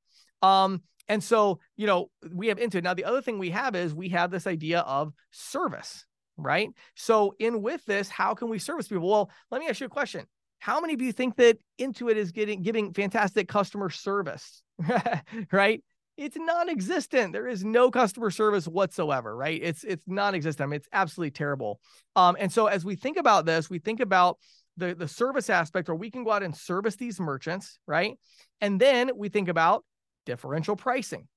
Um, 0.42 0.82
and 1.08 1.24
so, 1.24 1.60
you 1.76 1.86
know, 1.86 2.10
we 2.30 2.48
have 2.48 2.58
Intuit. 2.58 2.82
Now, 2.82 2.92
the 2.92 3.06
other 3.06 3.22
thing 3.22 3.38
we 3.38 3.50
have 3.50 3.74
is 3.74 3.94
we 3.94 4.10
have 4.10 4.30
this 4.30 4.46
idea 4.46 4.80
of 4.80 5.14
service, 5.30 6.04
right? 6.36 6.68
So, 6.96 7.34
in 7.38 7.62
with 7.62 7.82
this, 7.86 8.10
how 8.10 8.34
can 8.34 8.50
we 8.50 8.58
service 8.58 8.88
people? 8.88 9.08
Well, 9.08 9.30
let 9.50 9.60
me 9.60 9.68
ask 9.68 9.80
you 9.80 9.86
a 9.86 9.88
question. 9.88 10.26
How 10.58 10.80
many 10.80 10.92
of 10.92 11.00
you 11.00 11.12
think 11.12 11.36
that 11.36 11.58
Intuit 11.80 12.16
is 12.16 12.30
getting 12.30 12.60
giving 12.60 12.92
fantastic 12.92 13.48
customer 13.48 13.88
service? 13.88 14.62
right? 15.52 15.82
It's 16.16 16.36
non-existent. 16.36 17.32
There 17.32 17.48
is 17.48 17.64
no 17.64 17.90
customer 17.90 18.30
service 18.30 18.68
whatsoever, 18.68 19.34
right? 19.34 19.60
It's 19.62 19.82
it's 19.82 20.04
non-existent. 20.06 20.66
I 20.66 20.70
mean, 20.70 20.76
it's 20.76 20.88
absolutely 20.92 21.30
terrible. 21.30 21.80
Um, 22.16 22.36
and 22.38 22.52
so 22.52 22.66
as 22.66 22.84
we 22.84 22.96
think 22.96 23.16
about 23.16 23.46
this, 23.46 23.70
we 23.70 23.78
think 23.78 24.00
about 24.00 24.38
the 24.76 24.94
the 24.94 25.08
service 25.08 25.48
aspect, 25.48 25.88
or 25.88 25.94
we 25.94 26.10
can 26.10 26.24
go 26.24 26.30
out 26.30 26.42
and 26.42 26.54
service 26.54 26.96
these 26.96 27.18
merchants, 27.18 27.78
right? 27.86 28.18
And 28.60 28.78
then 28.80 29.10
we 29.16 29.30
think 29.30 29.48
about 29.48 29.84
differential 30.26 30.76
pricing. 30.76 31.28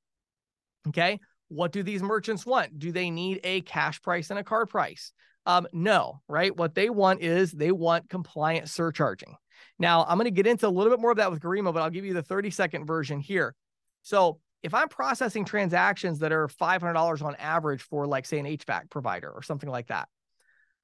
Okay. 0.90 1.20
What 1.48 1.72
do 1.72 1.84
these 1.84 2.02
merchants 2.02 2.46
want? 2.46 2.80
Do 2.80 2.92
they 2.92 3.10
need 3.10 3.40
a 3.44 3.62
cash 3.62 4.02
price 4.02 4.30
and 4.30 4.40
a 4.40 4.44
card 4.44 4.70
price? 4.70 5.12
Um, 5.46 5.68
no, 5.72 6.22
right? 6.28 6.56
What 6.56 6.74
they 6.74 6.90
want 6.90 7.22
is 7.22 7.52
they 7.52 7.72
want 7.72 8.10
compliant 8.10 8.68
surcharging. 8.68 9.36
Now, 9.78 10.06
I'm 10.08 10.18
going 10.18 10.26
to 10.26 10.32
get 10.32 10.48
into 10.48 10.68
a 10.68 10.70
little 10.70 10.92
bit 10.92 11.00
more 11.00 11.12
of 11.12 11.18
that 11.18 11.32
with 11.32 11.42
Garima, 11.42 11.74
but 11.74 11.82
I'll 11.82 11.90
give 11.90 12.06
you 12.06 12.14
the 12.14 12.24
30 12.24 12.50
second 12.50 12.86
version 12.86 13.20
here. 13.20 13.54
So, 14.02 14.40
if 14.66 14.74
I'm 14.74 14.90
processing 14.90 15.46
transactions 15.46 16.20
that 16.20 16.32
are 16.32 16.48
$500 16.48 17.22
on 17.22 17.36
average 17.36 17.84
for, 17.84 18.08
like, 18.08 18.26
say, 18.26 18.40
an 18.40 18.48
HVAC 18.48 18.90
provider 18.90 19.30
or 19.30 19.44
something 19.44 19.70
like 19.70 19.88
that, 19.88 20.10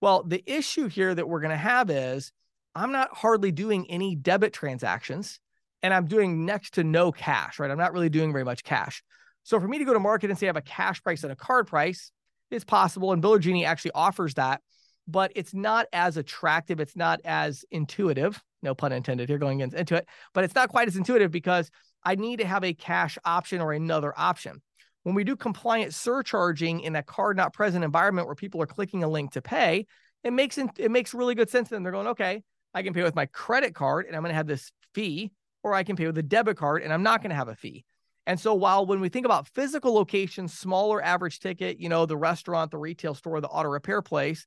well, 0.01 0.21
the 0.21 0.43
issue 0.45 0.88
here 0.88 1.13
that 1.15 1.27
we're 1.27 1.41
going 1.41 1.50
to 1.50 1.57
have 1.57 1.89
is 1.89 2.31
I'm 2.75 2.91
not 2.91 3.09
hardly 3.11 3.51
doing 3.51 3.89
any 3.89 4.15
debit 4.15 4.53
transactions 4.53 5.39
and 5.81 5.95
I'm 5.95 6.05
doing 6.05 6.45
next 6.45 6.75
to 6.75 6.83
no 6.83 7.11
cash, 7.11 7.57
right? 7.57 7.71
I'm 7.71 7.77
not 7.79 7.91
really 7.91 8.09
doing 8.09 8.31
very 8.31 8.45
much 8.45 8.63
cash. 8.63 9.03
So 9.41 9.59
for 9.59 9.67
me 9.67 9.79
to 9.79 9.85
go 9.85 9.93
to 9.93 10.00
market 10.00 10.29
and 10.29 10.38
say 10.38 10.45
I 10.45 10.50
have 10.50 10.57
a 10.57 10.61
cash 10.61 11.01
price 11.01 11.23
and 11.23 11.31
a 11.31 11.35
card 11.35 11.65
price, 11.65 12.11
it's 12.51 12.63
possible. 12.63 13.13
And 13.13 13.23
Biller 13.23 13.39
Genie 13.39 13.65
actually 13.65 13.93
offers 13.95 14.35
that, 14.35 14.61
but 15.07 15.31
it's 15.35 15.55
not 15.55 15.88
as 15.91 16.17
attractive. 16.17 16.79
It's 16.79 16.95
not 16.95 17.19
as 17.25 17.65
intuitive. 17.71 18.39
No 18.61 18.75
pun 18.75 18.91
intended 18.91 19.27
here 19.27 19.39
going 19.39 19.61
into 19.61 19.95
it, 19.95 20.07
but 20.35 20.43
it's 20.43 20.53
not 20.53 20.69
quite 20.69 20.88
as 20.88 20.97
intuitive 20.97 21.31
because 21.31 21.71
I 22.03 22.15
need 22.15 22.39
to 22.39 22.46
have 22.46 22.63
a 22.63 22.74
cash 22.74 23.17
option 23.25 23.62
or 23.62 23.74
another 23.74 24.13
option. 24.17 24.62
When 25.03 25.15
we 25.15 25.24
do 25.24 25.36
compliant 25.36 25.93
surcharging 25.93 26.81
in 26.81 26.96
a 26.96 27.03
card 27.03 27.38
not 27.38 27.53
present 27.53 27.84
environment 27.84 28.27
where 28.27 28.36
people 28.36 28.62
are 28.62 28.67
clicking 28.67 29.03
a 29.03 29.10
link 29.10 29.31
to 29.34 29.41
pay, 29.41 29.88
it 30.24 30.31
makes 30.31 30.58
it 30.58 30.91
makes 30.91 31.13
really 31.13 31.36
good 31.36 31.50
sense. 31.50 31.72
And 31.72 31.84
they're 31.84 31.91
going, 31.91 32.08
okay, 32.08 32.43
I 32.74 32.84
can 32.84 32.93
pay 32.93 33.03
with 33.03 33.15
my 33.15 33.25
credit 33.27 33.74
card 33.74 34.05
and 34.05 34.15
I'm 34.15 34.22
going 34.22 34.31
to 34.31 34.36
have 34.36 34.48
this 34.48 34.72
fee 34.93 35.31
or 35.63 35.74
I 35.74 35.84
can 35.84 35.96
pay 35.96 36.05
with 36.05 36.17
a 36.17 36.24
debit 36.24 36.58
card 36.58 36.84
and 36.84 36.93
I'm 36.93 37.03
not 37.03 37.22
going 37.22 37.31
to 37.31 37.36
have 37.36 37.50
a 37.50 37.55
fee. 37.55 37.84
And 38.27 38.39
so 38.39 38.53
while 38.53 38.86
when 38.86 39.01
we 39.01 39.10
think 39.10 39.25
about 39.25 39.48
physical 39.48 39.93
locations, 39.93 40.53
smaller 40.53 41.03
average 41.03 41.39
ticket, 41.39 41.79
you 41.79 41.89
know, 41.89 42.05
the 42.05 42.17
restaurant, 42.17 42.72
the 42.72 42.77
retail 42.77 43.15
store, 43.15 43.41
the 43.41 43.48
auto 43.48 43.70
repair 43.70 44.01
place, 44.01 44.46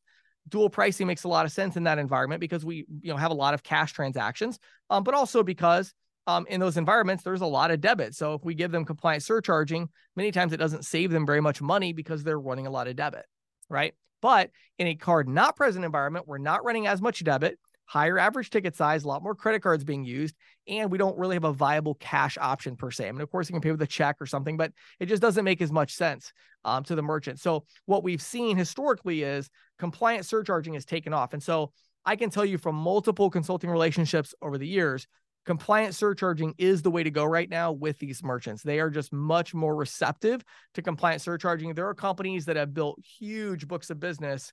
dual 0.48 0.70
pricing 0.70 1.06
makes 1.06 1.24
a 1.24 1.28
lot 1.28 1.44
of 1.44 1.52
sense 1.52 1.76
in 1.76 1.84
that 1.84 1.98
environment 1.98 2.40
because 2.40 2.64
we, 2.64 2.86
you 3.00 3.10
know, 3.10 3.16
have 3.16 3.30
a 3.30 3.34
lot 3.34 3.54
of 3.54 3.62
cash 3.62 3.92
transactions, 3.92 4.58
um, 4.90 5.02
but 5.02 5.14
also 5.14 5.42
because 5.42 5.92
um, 6.26 6.46
in 6.48 6.60
those 6.60 6.76
environments, 6.76 7.22
there's 7.22 7.40
a 7.40 7.46
lot 7.46 7.70
of 7.70 7.80
debit. 7.80 8.14
So 8.14 8.34
if 8.34 8.44
we 8.44 8.54
give 8.54 8.72
them 8.72 8.84
compliant 8.84 9.22
surcharging, 9.22 9.88
many 10.16 10.32
times 10.32 10.52
it 10.52 10.58
doesn't 10.58 10.84
save 10.84 11.10
them 11.10 11.26
very 11.26 11.40
much 11.40 11.60
money 11.60 11.92
because 11.92 12.22
they're 12.22 12.40
running 12.40 12.66
a 12.66 12.70
lot 12.70 12.88
of 12.88 12.96
debit, 12.96 13.26
right? 13.68 13.94
But 14.22 14.50
in 14.78 14.86
a 14.86 14.94
card 14.94 15.28
not 15.28 15.56
present 15.56 15.84
environment, 15.84 16.26
we're 16.26 16.38
not 16.38 16.64
running 16.64 16.86
as 16.86 17.02
much 17.02 17.22
debit 17.22 17.58
higher 17.86 18.18
average 18.18 18.50
ticket 18.50 18.74
size, 18.74 19.04
a 19.04 19.08
lot 19.08 19.22
more 19.22 19.34
credit 19.34 19.62
cards 19.62 19.84
being 19.84 20.04
used, 20.04 20.34
and 20.66 20.90
we 20.90 20.98
don't 20.98 21.18
really 21.18 21.36
have 21.36 21.44
a 21.44 21.52
viable 21.52 21.94
cash 21.94 22.38
option 22.40 22.76
per 22.76 22.90
se. 22.90 23.08
I 23.08 23.12
mean, 23.12 23.20
of 23.20 23.30
course, 23.30 23.48
you 23.48 23.52
can 23.52 23.60
pay 23.60 23.70
with 23.70 23.82
a 23.82 23.86
check 23.86 24.16
or 24.20 24.26
something, 24.26 24.56
but 24.56 24.72
it 25.00 25.06
just 25.06 25.22
doesn't 25.22 25.44
make 25.44 25.60
as 25.60 25.70
much 25.70 25.92
sense 25.94 26.32
um, 26.64 26.84
to 26.84 26.94
the 26.94 27.02
merchant. 27.02 27.40
So, 27.40 27.64
what 27.86 28.02
we've 28.02 28.22
seen 28.22 28.56
historically 28.56 29.22
is 29.22 29.48
compliant 29.78 30.26
surcharging 30.26 30.74
has 30.74 30.84
taken 30.84 31.12
off. 31.12 31.32
And 31.32 31.42
so, 31.42 31.72
I 32.06 32.16
can 32.16 32.30
tell 32.30 32.44
you 32.44 32.58
from 32.58 32.74
multiple 32.74 33.30
consulting 33.30 33.70
relationships 33.70 34.34
over 34.42 34.58
the 34.58 34.68
years, 34.68 35.06
compliant 35.44 35.94
surcharging 35.94 36.54
is 36.58 36.82
the 36.82 36.90
way 36.90 37.02
to 37.02 37.10
go 37.10 37.24
right 37.24 37.48
now 37.48 37.72
with 37.72 37.98
these 37.98 38.22
merchants. 38.22 38.62
They 38.62 38.80
are 38.80 38.90
just 38.90 39.12
much 39.12 39.54
more 39.54 39.74
receptive 39.74 40.42
to 40.74 40.82
compliant 40.82 41.22
surcharging. 41.22 41.74
There 41.74 41.88
are 41.88 41.94
companies 41.94 42.46
that 42.46 42.56
have 42.56 42.74
built 42.74 42.98
huge 43.18 43.68
books 43.68 43.90
of 43.90 44.00
business 44.00 44.52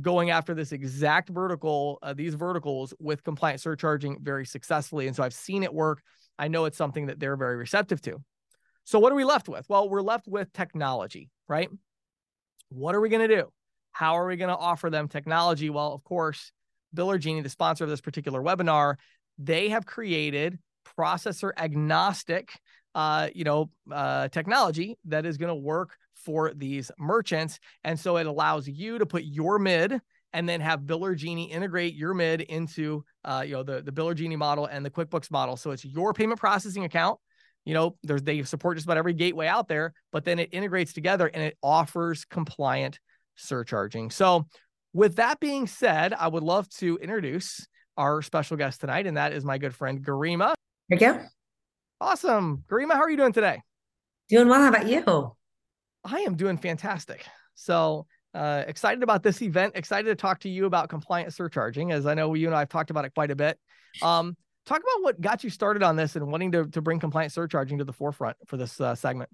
going 0.00 0.30
after 0.30 0.54
this 0.54 0.72
exact 0.72 1.28
vertical, 1.28 1.98
uh, 2.02 2.14
these 2.14 2.34
verticals 2.34 2.92
with 2.98 3.22
compliant 3.22 3.60
surcharging 3.60 4.18
very 4.20 4.44
successfully. 4.44 5.06
And 5.06 5.14
so 5.14 5.22
I've 5.22 5.34
seen 5.34 5.62
it 5.62 5.72
work. 5.72 6.02
I 6.38 6.48
know 6.48 6.64
it's 6.64 6.76
something 6.76 7.06
that 7.06 7.20
they're 7.20 7.36
very 7.36 7.56
receptive 7.56 8.00
to. 8.02 8.20
So 8.82 8.98
what 8.98 9.12
are 9.12 9.16
we 9.16 9.24
left 9.24 9.48
with? 9.48 9.68
Well, 9.68 9.88
we're 9.88 10.02
left 10.02 10.26
with 10.26 10.52
technology, 10.52 11.30
right? 11.48 11.70
What 12.70 12.94
are 12.94 13.00
we 13.00 13.08
going 13.08 13.26
to 13.28 13.34
do? 13.34 13.52
How 13.92 14.18
are 14.18 14.26
we 14.26 14.36
going 14.36 14.48
to 14.48 14.56
offer 14.56 14.90
them 14.90 15.06
technology? 15.06 15.70
Well, 15.70 15.92
of 15.92 16.02
course, 16.02 16.50
Biller 16.94 17.18
Genie, 17.18 17.40
the 17.40 17.48
sponsor 17.48 17.84
of 17.84 17.90
this 17.90 18.00
particular 18.00 18.42
webinar, 18.42 18.96
they 19.38 19.68
have 19.70 19.86
created 19.86 20.58
processor 20.98 21.50
agnostic, 21.56 22.50
uh, 22.94 23.28
you 23.34 23.44
know, 23.44 23.70
uh, 23.92 24.28
technology 24.28 24.96
that 25.06 25.26
is 25.26 25.36
going 25.36 25.48
to 25.48 25.54
work 25.54 25.96
for 26.14 26.52
these 26.54 26.90
merchants. 26.98 27.58
And 27.82 27.98
so 27.98 28.16
it 28.16 28.26
allows 28.26 28.68
you 28.68 28.98
to 28.98 29.06
put 29.06 29.24
your 29.24 29.58
mid 29.58 30.00
and 30.32 30.48
then 30.48 30.60
have 30.60 30.80
Biller 30.80 31.16
Genie 31.16 31.50
integrate 31.50 31.94
your 31.94 32.12
mid 32.12 32.40
into 32.42 33.04
uh, 33.24 33.44
you 33.46 33.52
know 33.52 33.62
the, 33.62 33.80
the 33.82 33.92
Biller 33.92 34.14
Genie 34.14 34.36
model 34.36 34.66
and 34.66 34.84
the 34.84 34.90
QuickBooks 34.90 35.30
model. 35.30 35.56
So 35.56 35.70
it's 35.70 35.84
your 35.84 36.12
payment 36.12 36.40
processing 36.40 36.84
account. 36.84 37.18
You 37.64 37.72
know, 37.72 37.96
there's 38.02 38.22
they 38.22 38.42
support 38.42 38.76
just 38.76 38.86
about 38.86 38.98
every 38.98 39.14
gateway 39.14 39.46
out 39.46 39.68
there, 39.68 39.94
but 40.12 40.24
then 40.24 40.38
it 40.38 40.50
integrates 40.52 40.92
together 40.92 41.30
and 41.32 41.42
it 41.42 41.56
offers 41.62 42.24
compliant 42.24 42.98
surcharging. 43.36 44.10
So 44.10 44.46
with 44.92 45.16
that 45.16 45.40
being 45.40 45.66
said, 45.66 46.12
I 46.12 46.28
would 46.28 46.42
love 46.42 46.68
to 46.76 46.98
introduce 47.00 47.66
our 47.96 48.22
special 48.22 48.56
guest 48.56 48.80
tonight, 48.80 49.06
and 49.06 49.16
that 49.16 49.32
is 49.32 49.44
my 49.44 49.58
good 49.58 49.74
friend 49.74 50.04
Garima. 50.04 50.54
There 50.88 50.98
you 50.98 50.98
go. 50.98 51.20
Awesome. 52.00 52.64
Garima, 52.68 52.92
how 52.92 53.00
are 53.00 53.10
you 53.10 53.16
doing 53.16 53.32
today? 53.32 53.62
Doing 54.28 54.48
well. 54.48 54.60
How 54.60 54.68
about 54.68 54.86
you? 54.88 55.32
I 56.04 56.20
am 56.20 56.36
doing 56.36 56.58
fantastic. 56.58 57.24
So 57.54 58.06
uh, 58.34 58.64
excited 58.66 59.02
about 59.02 59.22
this 59.22 59.40
event. 59.42 59.72
Excited 59.76 60.08
to 60.08 60.14
talk 60.14 60.40
to 60.40 60.48
you 60.48 60.66
about 60.66 60.88
compliant 60.88 61.32
surcharging, 61.32 61.92
as 61.92 62.06
I 62.06 62.14
know 62.14 62.34
you 62.34 62.46
and 62.46 62.56
I 62.56 62.60
have 62.60 62.68
talked 62.68 62.90
about 62.90 63.04
it 63.04 63.14
quite 63.14 63.30
a 63.30 63.36
bit. 63.36 63.58
Um, 64.02 64.36
talk 64.66 64.78
about 64.78 65.02
what 65.02 65.20
got 65.20 65.44
you 65.44 65.50
started 65.50 65.82
on 65.82 65.96
this 65.96 66.16
and 66.16 66.26
wanting 66.26 66.52
to 66.52 66.66
to 66.66 66.82
bring 66.82 66.98
compliant 66.98 67.32
surcharging 67.32 67.78
to 67.78 67.84
the 67.84 67.92
forefront 67.92 68.36
for 68.46 68.56
this 68.56 68.80
uh, 68.80 68.94
segment. 68.94 69.30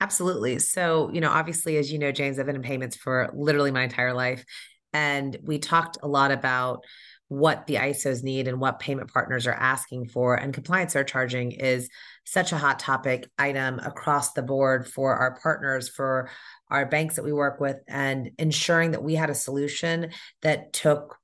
Absolutely. 0.00 0.58
So, 0.58 1.10
you 1.12 1.20
know, 1.20 1.30
obviously, 1.30 1.76
as 1.76 1.92
you 1.92 1.98
know, 1.98 2.10
James, 2.10 2.38
I've 2.38 2.46
been 2.46 2.56
in 2.56 2.62
payments 2.62 2.96
for 2.96 3.30
literally 3.34 3.70
my 3.70 3.82
entire 3.82 4.14
life. 4.14 4.44
And 4.92 5.36
we 5.42 5.58
talked 5.58 5.98
a 6.02 6.08
lot 6.08 6.32
about 6.32 6.84
what 7.30 7.68
the 7.68 7.76
ISOs 7.76 8.24
need 8.24 8.48
and 8.48 8.58
what 8.58 8.80
payment 8.80 9.12
partners 9.12 9.46
are 9.46 9.54
asking 9.54 10.04
for. 10.04 10.34
And 10.34 10.52
compliance 10.52 10.94
surcharging 10.94 11.52
is 11.52 11.88
such 12.26 12.50
a 12.50 12.58
hot 12.58 12.80
topic 12.80 13.30
item 13.38 13.78
across 13.78 14.32
the 14.32 14.42
board 14.42 14.88
for 14.88 15.14
our 15.14 15.38
partners, 15.40 15.88
for 15.88 16.28
our 16.70 16.86
banks 16.86 17.14
that 17.14 17.24
we 17.24 17.32
work 17.32 17.60
with, 17.60 17.76
and 17.86 18.32
ensuring 18.36 18.90
that 18.90 19.04
we 19.04 19.14
had 19.14 19.30
a 19.30 19.34
solution 19.36 20.10
that 20.42 20.72
took 20.72 21.18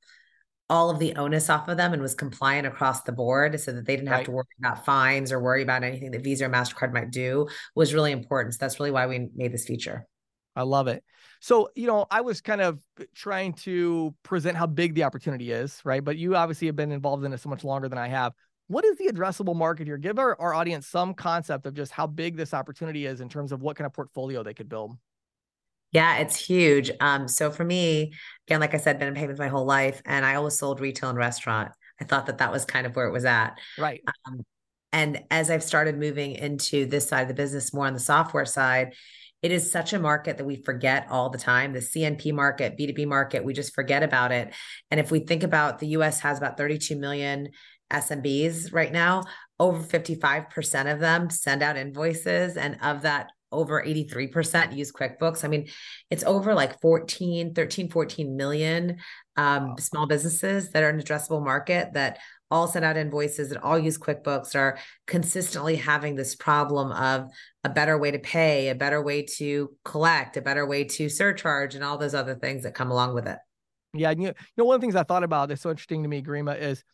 all 0.70 0.90
of 0.90 1.00
the 1.00 1.16
onus 1.16 1.50
off 1.50 1.66
of 1.66 1.76
them 1.76 1.92
and 1.92 2.00
was 2.00 2.14
compliant 2.14 2.68
across 2.68 3.02
the 3.02 3.10
board 3.10 3.58
so 3.58 3.72
that 3.72 3.84
they 3.84 3.96
didn't 3.96 4.08
have 4.08 4.18
right. 4.18 4.26
to 4.26 4.30
worry 4.30 4.44
about 4.60 4.84
fines 4.84 5.32
or 5.32 5.40
worry 5.40 5.64
about 5.64 5.82
anything 5.82 6.12
that 6.12 6.22
Visa 6.22 6.46
or 6.46 6.48
MasterCard 6.48 6.92
might 6.92 7.10
do 7.10 7.48
was 7.74 7.94
really 7.94 8.12
important. 8.12 8.54
So 8.54 8.58
that's 8.60 8.78
really 8.78 8.92
why 8.92 9.08
we 9.08 9.28
made 9.34 9.52
this 9.52 9.66
feature. 9.66 10.06
I 10.56 10.62
love 10.62 10.88
it. 10.88 11.04
So, 11.40 11.68
you 11.76 11.86
know, 11.86 12.06
I 12.10 12.22
was 12.22 12.40
kind 12.40 12.62
of 12.62 12.80
trying 13.14 13.52
to 13.52 14.14
present 14.22 14.56
how 14.56 14.66
big 14.66 14.94
the 14.94 15.04
opportunity 15.04 15.52
is, 15.52 15.80
right? 15.84 16.02
But 16.02 16.16
you 16.16 16.34
obviously 16.34 16.66
have 16.66 16.76
been 16.76 16.92
involved 16.92 17.24
in 17.24 17.32
it 17.32 17.40
so 17.40 17.50
much 17.50 17.62
longer 17.62 17.88
than 17.88 17.98
I 17.98 18.08
have. 18.08 18.32
What 18.68 18.84
is 18.84 18.96
the 18.96 19.06
addressable 19.08 19.54
market 19.54 19.86
here? 19.86 19.98
Give 19.98 20.18
our, 20.18 20.40
our 20.40 20.54
audience 20.54 20.88
some 20.88 21.14
concept 21.14 21.66
of 21.66 21.74
just 21.74 21.92
how 21.92 22.06
big 22.06 22.36
this 22.36 22.54
opportunity 22.54 23.06
is 23.06 23.20
in 23.20 23.28
terms 23.28 23.52
of 23.52 23.60
what 23.60 23.76
kind 23.76 23.86
of 23.86 23.92
portfolio 23.92 24.42
they 24.42 24.54
could 24.54 24.68
build. 24.68 24.96
Yeah, 25.92 26.16
it's 26.16 26.36
huge. 26.36 26.90
Um, 26.98 27.28
so 27.28 27.50
for 27.50 27.64
me, 27.64 28.12
again, 28.48 28.60
like 28.60 28.74
I 28.74 28.78
said, 28.78 28.98
been 28.98 29.08
in 29.08 29.14
payments 29.14 29.38
my 29.38 29.48
whole 29.48 29.66
life, 29.66 30.02
and 30.04 30.24
I 30.26 30.34
always 30.34 30.58
sold 30.58 30.80
retail 30.80 31.10
and 31.10 31.18
restaurant. 31.18 31.70
I 32.00 32.04
thought 32.04 32.26
that 32.26 32.38
that 32.38 32.50
was 32.50 32.64
kind 32.64 32.86
of 32.86 32.96
where 32.96 33.06
it 33.06 33.12
was 33.12 33.24
at. 33.24 33.56
Right. 33.78 34.02
Um, 34.26 34.44
and 34.92 35.22
as 35.30 35.50
I've 35.50 35.62
started 35.62 35.98
moving 35.98 36.32
into 36.32 36.86
this 36.86 37.08
side 37.08 37.22
of 37.22 37.28
the 37.28 37.34
business 37.34 37.72
more 37.72 37.86
on 37.86 37.94
the 37.94 38.00
software 38.00 38.46
side, 38.46 38.94
it 39.46 39.52
is 39.52 39.70
such 39.70 39.92
a 39.92 40.00
market 40.00 40.38
that 40.38 40.44
we 40.44 40.56
forget 40.56 41.06
all 41.08 41.30
the 41.30 41.38
time. 41.38 41.72
The 41.72 41.78
CNP 41.78 42.32
market, 42.32 42.76
B2B 42.76 43.06
market, 43.06 43.44
we 43.44 43.52
just 43.54 43.76
forget 43.76 44.02
about 44.02 44.32
it. 44.32 44.52
And 44.90 44.98
if 44.98 45.12
we 45.12 45.20
think 45.20 45.44
about 45.44 45.78
the 45.78 45.86
US 45.98 46.18
has 46.18 46.38
about 46.38 46.56
32 46.56 46.96
million 46.96 47.50
SMBs 47.88 48.72
right 48.72 48.90
now, 48.90 49.22
over 49.60 49.78
55% 49.78 50.92
of 50.92 50.98
them 50.98 51.30
send 51.30 51.62
out 51.62 51.76
invoices. 51.76 52.56
And 52.56 52.76
of 52.82 53.02
that, 53.02 53.30
over 53.52 53.80
83% 53.80 54.76
use 54.76 54.90
QuickBooks. 54.90 55.44
I 55.44 55.48
mean, 55.48 55.68
it's 56.10 56.24
over 56.24 56.52
like 56.52 56.80
14, 56.80 57.54
13, 57.54 57.88
14 57.88 58.36
million 58.36 58.96
um, 59.36 59.68
wow. 59.68 59.76
small 59.78 60.06
businesses 60.08 60.70
that 60.70 60.82
are 60.82 60.90
an 60.90 61.00
addressable 61.00 61.44
market 61.44 61.92
that 61.92 62.18
all 62.50 62.68
send 62.68 62.84
out 62.84 62.96
invoices 62.96 63.50
and 63.50 63.60
all 63.60 63.78
use 63.78 63.98
QuickBooks 63.98 64.54
are 64.54 64.78
consistently 65.06 65.76
having 65.76 66.14
this 66.14 66.34
problem 66.34 66.92
of 66.92 67.30
a 67.64 67.68
better 67.68 67.98
way 67.98 68.10
to 68.10 68.18
pay, 68.18 68.68
a 68.68 68.74
better 68.74 69.02
way 69.02 69.22
to 69.22 69.70
collect, 69.84 70.36
a 70.36 70.42
better 70.42 70.66
way 70.66 70.84
to 70.84 71.08
surcharge, 71.08 71.74
and 71.74 71.82
all 71.82 71.98
those 71.98 72.14
other 72.14 72.34
things 72.34 72.62
that 72.62 72.74
come 72.74 72.90
along 72.90 73.14
with 73.14 73.26
it. 73.26 73.38
Yeah, 73.94 74.10
you 74.10 74.32
know, 74.56 74.64
one 74.64 74.74
of 74.74 74.80
the 74.80 74.84
things 74.84 74.96
I 74.96 75.02
thought 75.02 75.24
about 75.24 75.48
that's 75.48 75.62
so 75.62 75.70
interesting 75.70 76.02
to 76.02 76.08
me, 76.08 76.22
Garima, 76.22 76.58
is 76.60 76.84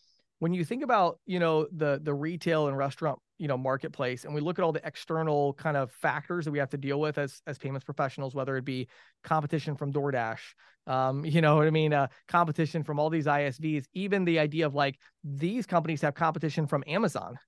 when 0.43 0.53
you 0.53 0.65
think 0.65 0.83
about 0.83 1.21
you 1.25 1.39
know 1.39 1.69
the 1.71 2.01
the 2.03 2.13
retail 2.13 2.67
and 2.67 2.77
restaurant 2.77 3.17
you 3.39 3.47
know 3.47 3.57
marketplace 3.57 4.25
and 4.25 4.35
we 4.35 4.41
look 4.41 4.59
at 4.59 4.65
all 4.65 4.73
the 4.73 4.85
external 4.85 5.55
kind 5.55 5.77
of 5.77 5.93
factors 5.93 6.45
that 6.45 6.51
we 6.51 6.59
have 6.59 6.69
to 6.69 6.77
deal 6.77 6.99
with 6.99 7.17
as 7.17 7.41
as 7.47 7.59
payments 7.59 7.85
professionals 7.85 8.35
whether 8.35 8.57
it 8.57 8.65
be 8.65 8.89
competition 9.23 9.77
from 9.77 9.93
DoorDash 9.93 10.41
um 10.89 11.25
you 11.35 11.41
know 11.41 11.55
what 11.55 11.69
I 11.69 11.71
mean? 11.71 11.95
Uh, 11.95 12.09
competition 12.27 12.83
from 12.83 12.99
all 12.99 13.09
these 13.09 13.27
ISVs 13.27 13.85
even 13.95 14.25
the 14.25 14.41
idea 14.41 14.67
of 14.67 14.75
like 14.75 14.99
these 15.23 15.65
companies 15.65 16.01
have 16.01 16.15
competition 16.15 16.67
from 16.67 16.83
Amazon 16.89 17.39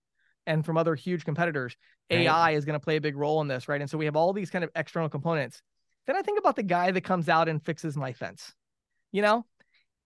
and 0.46 0.64
from 0.64 0.76
other 0.76 0.94
huge 0.94 1.24
competitors. 1.24 1.74
Right. 2.12 2.20
AI 2.20 2.50
is 2.52 2.64
going 2.64 2.78
to 2.78 2.84
play 2.84 2.94
a 2.94 3.00
big 3.00 3.16
role 3.16 3.40
in 3.40 3.48
this 3.48 3.68
right? 3.68 3.80
And 3.80 3.90
so 3.90 3.98
we 3.98 4.04
have 4.04 4.14
all 4.14 4.32
these 4.32 4.50
kind 4.50 4.62
of 4.62 4.70
external 4.76 5.08
components. 5.08 5.62
Then 6.06 6.14
I 6.14 6.22
think 6.22 6.38
about 6.38 6.54
the 6.54 6.62
guy 6.62 6.92
that 6.92 7.00
comes 7.00 7.28
out 7.28 7.48
and 7.48 7.60
fixes 7.60 7.96
my 7.96 8.12
fence 8.12 8.54
you 9.10 9.22
know? 9.22 9.44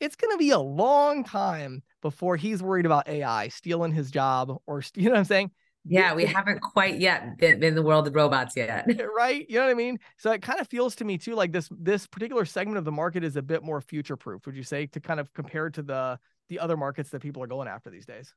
It's 0.01 0.17
going 0.17 0.33
to 0.33 0.39
be 0.39 0.51
a 0.51 0.59
long 0.59 1.25
time 1.25 1.83
before 2.03 2.37
he's 2.37 2.63
worried 2.63 2.87
about 2.87 3.09
AI 3.09 3.49
stealing 3.49 3.93
his 3.93 4.11
job 4.11 4.57
or, 4.67 4.83
you 4.95 5.05
know 5.05 5.11
what 5.11 5.19
I'm 5.19 5.25
saying? 5.25 5.51
Yeah, 5.91 6.15
we 6.15 6.27
haven't 6.27 6.61
quite 6.61 6.99
yet 6.99 7.39
been 7.39 7.63
in 7.63 7.75
the 7.75 7.83
world 7.83 8.07
of 8.07 8.15
robots 8.15 8.57
yet. 8.57 8.87
right? 9.17 9.49
You 9.49 9.59
know 9.59 9.65
what 9.65 9.71
I 9.71 9.75
mean? 9.75 9.99
So 10.19 10.31
it 10.33 10.43
kind 10.43 10.61
of 10.61 10.69
feels 10.69 10.95
to 10.97 11.05
me 11.05 11.17
too 11.17 11.35
like 11.35 11.53
this 11.53 11.69
this 11.71 12.07
particular 12.07 12.45
segment 12.45 12.77
of 12.77 12.85
the 12.85 12.93
market 12.93 13.25
is 13.25 13.37
a 13.37 13.43
bit 13.43 13.63
more 13.63 13.81
future 13.81 14.17
proof, 14.17 14.45
would 14.45 14.57
you 14.57 14.63
say, 14.63 14.87
to 14.87 15.01
kind 15.01 15.19
of 15.19 15.33
compare 15.33 15.71
to 15.71 15.83
the 15.83 16.19
the 16.51 16.59
other 16.59 16.77
markets 16.77 17.11
that 17.11 17.23
people 17.23 17.43
are 17.43 17.47
going 17.47 17.69
after 17.69 17.91
these 17.91 18.05
days? 18.05 18.35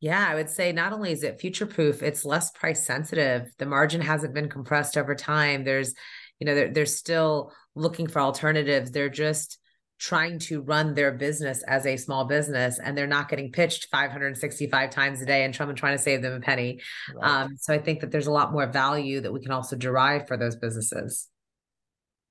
Yeah, 0.00 0.24
I 0.28 0.36
would 0.36 0.48
say 0.48 0.72
not 0.72 0.92
only 0.92 1.10
is 1.10 1.24
it 1.24 1.40
future 1.40 1.66
proof, 1.66 2.02
it's 2.02 2.24
less 2.24 2.50
price 2.52 2.86
sensitive. 2.86 3.50
The 3.58 3.66
margin 3.66 4.00
hasn't 4.00 4.32
been 4.32 4.48
compressed 4.48 4.96
over 4.96 5.14
time. 5.14 5.64
There's, 5.64 5.92
you 6.38 6.46
know, 6.46 6.54
they're, 6.54 6.72
they're 6.72 6.86
still 6.86 7.52
looking 7.74 8.06
for 8.06 8.20
alternatives. 8.20 8.92
They're 8.92 9.08
just 9.08 9.58
trying 9.98 10.38
to 10.38 10.60
run 10.62 10.94
their 10.94 11.12
business 11.12 11.62
as 11.66 11.84
a 11.84 11.96
small 11.96 12.24
business 12.24 12.78
and 12.78 12.96
they're 12.96 13.06
not 13.06 13.28
getting 13.28 13.50
pitched 13.50 13.88
565 13.90 14.90
times 14.90 15.20
a 15.20 15.26
day 15.26 15.44
and 15.44 15.52
Trump 15.52 15.76
trying 15.76 15.96
to 15.96 16.02
save 16.02 16.22
them 16.22 16.34
a 16.34 16.40
penny. 16.40 16.80
Right. 17.14 17.42
Um, 17.42 17.56
so 17.56 17.74
I 17.74 17.78
think 17.78 18.00
that 18.00 18.10
there's 18.10 18.28
a 18.28 18.32
lot 18.32 18.52
more 18.52 18.66
value 18.66 19.20
that 19.20 19.32
we 19.32 19.40
can 19.40 19.50
also 19.50 19.76
derive 19.76 20.28
for 20.28 20.36
those 20.36 20.56
businesses. 20.56 21.28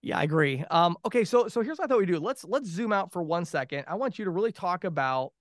Yeah, 0.02 0.20
I 0.20 0.24
agree. 0.24 0.64
Um, 0.70 0.96
okay, 1.06 1.26
so 1.26 1.48
so 1.48 1.62
here's 1.62 1.80
what 1.80 1.86
I 1.86 1.88
thought 1.88 2.00
we 2.00 2.06
do. 2.06 2.20
Let's 2.20 2.46
let's 2.46 2.68
zoom 2.68 2.94
out 2.94 3.12
for 3.12 3.22
one 3.22 3.46
second. 3.46 3.86
I 3.88 3.96
want 3.96 4.18
you 4.18 4.26
to 4.26 4.32
really 4.32 4.52
talk 4.52 4.84
about 4.84 5.34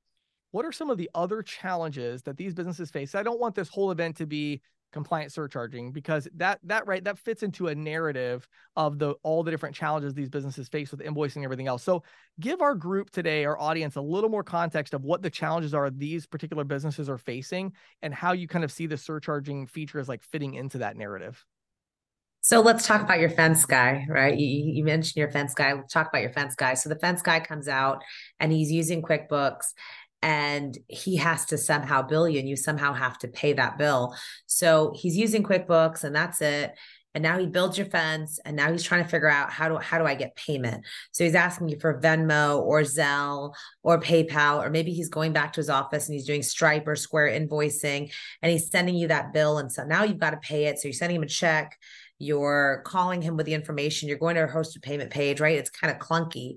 what 0.51 0.65
are 0.65 0.73
some 0.73 0.91
of 0.91 0.97
the 0.97 1.11
other 1.15 1.43
challenges 1.43 2.23
that 2.23 2.37
these 2.37 2.55
businesses 2.55 2.91
face. 2.91 3.15
I 3.15 3.23
don't 3.23 3.39
want 3.39 3.55
this 3.55 3.69
whole 3.69 3.91
event 3.91 4.17
to 4.17 4.27
be 4.27 4.63
compliant 4.97 5.31
surcharging 5.31 5.93
because 5.93 6.27
that 6.37 6.59
that 6.63 6.87
right 6.87 7.05
that 7.05 7.19
fits 7.19 7.43
into 7.43 7.69
a 7.69 7.75
narrative 7.75 8.49
of 8.77 8.99
the 8.99 9.13
all 9.23 9.43
the 9.43 9.51
different 9.51 9.77
challenges 9.77 10.15
these 10.15 10.31
businesses 10.31 10.71
face 10.71 10.91
with 10.91 11.01
invoicing 11.01 11.37
and 11.37 11.45
everything 11.45 11.67
else 11.67 11.83
so 11.83 12.03
give 12.41 12.63
our 12.63 12.75
group 12.75 13.11
today 13.11 13.45
our 13.45 13.61
audience 13.61 13.97
a 13.97 14.01
little 14.01 14.31
more 14.31 14.43
context 14.43 14.95
of 14.95 15.05
what 15.05 15.21
the 15.21 15.29
challenges 15.29 15.75
are 15.75 15.91
these 15.91 16.25
particular 16.25 16.65
businesses 16.65 17.11
are 17.11 17.19
facing 17.19 17.71
and 18.01 18.15
how 18.15 18.33
you 18.33 18.49
kind 18.49 18.65
of 18.65 18.73
see 18.73 18.87
the 18.87 18.97
surcharging 18.97 19.67
features 19.67 20.09
like 20.09 20.23
fitting 20.23 20.55
into 20.55 20.79
that 20.79 20.97
narrative 20.97 21.45
so 22.41 22.61
let's 22.61 22.87
talk 22.87 23.01
about 23.01 23.19
your 23.19 23.31
fence 23.31 23.65
guy, 23.65 24.07
right? 24.09 24.39
You, 24.39 24.47
you, 24.47 24.85
mentioned 24.85 25.17
your 25.17 25.33
fence 25.33 25.53
guy. 25.53 25.73
Let's 25.73 25.93
talk 25.93 26.11
about 26.11 26.23
your 26.23 26.31
fence 26.31 26.55
guy. 26.55 26.75
So 26.75 26.89
the 26.89 26.95
fence 26.95 27.21
guy 27.21 27.41
comes 27.41 27.67
out 27.67 28.05
and 28.39 28.53
he's 28.53 28.71
using 28.71 29.03
QuickBooks 29.03 29.65
and 30.23 30.77
he 30.89 31.17
has 31.17 31.45
to 31.47 31.59
somehow 31.59 32.03
bill 32.03 32.29
you 32.29 32.39
and 32.39 32.49
you 32.49 32.57
somehow 32.57 32.93
have 32.93 33.19
to 33.19 33.29
pay 33.29 33.53
that 33.53 33.79
bill. 33.79 34.17
So 34.47 34.93
he's 34.97 35.17
using 35.17 35.43
QuickBooks 35.43 36.05
and 36.05 36.15
that's 36.15 36.41
it. 36.41 36.75
And 37.15 37.23
now 37.23 37.39
he 37.39 37.47
builds 37.47 37.79
your 37.79 37.87
fence 37.87 38.39
and 38.45 38.57
now 38.57 38.71
he's 38.71 38.83
trying 38.83 39.03
to 39.03 39.09
figure 39.09 39.31
out 39.31 39.51
how 39.51 39.71
do 39.71 39.79
how 39.79 39.99
do 39.99 40.05
I 40.05 40.15
get 40.15 40.37
payment? 40.37 40.85
So 41.13 41.25
he's 41.25 41.35
asking 41.35 41.71
you 41.71 41.79
for 41.81 41.99
Venmo 41.99 42.61
or 42.61 42.83
Zelle 42.83 43.55
or 43.83 43.99
PayPal, 43.99 44.63
or 44.63 44.69
maybe 44.69 44.93
he's 44.93 45.09
going 45.09 45.33
back 45.33 45.55
to 45.55 45.61
his 45.61 45.71
office 45.71 46.09
and 46.09 46.15
he's 46.15 46.27
doing 46.27 46.43
Stripe 46.43 46.87
or 46.87 46.95
Square 46.95 47.31
invoicing 47.31 48.13
and 48.43 48.53
he's 48.53 48.71
sending 48.71 48.97
you 48.97 49.09
that 49.09 49.33
bill. 49.33 49.57
And 49.57 49.73
so 49.73 49.85
now 49.85 50.05
you've 50.05 50.19
got 50.19 50.33
to 50.33 50.37
pay 50.37 50.67
it. 50.67 50.79
So 50.79 50.89
you're 50.89 50.93
sending 50.93 51.17
him 51.17 51.23
a 51.23 51.27
check 51.27 51.79
you're 52.19 52.83
calling 52.87 53.21
him 53.21 53.37
with 53.37 53.47
the 53.47 53.55
information, 53.55 54.09
you're 54.09 54.19
going 54.19 54.37
to 54.37 54.45
a 54.45 54.49
hosted 54.49 54.83
payment 54.83 55.11
page, 55.11 55.41
right? 55.41 55.59
It's 55.59 55.71
kind 55.71 55.95
of 55.95 56.01
clunky. 56.01 56.57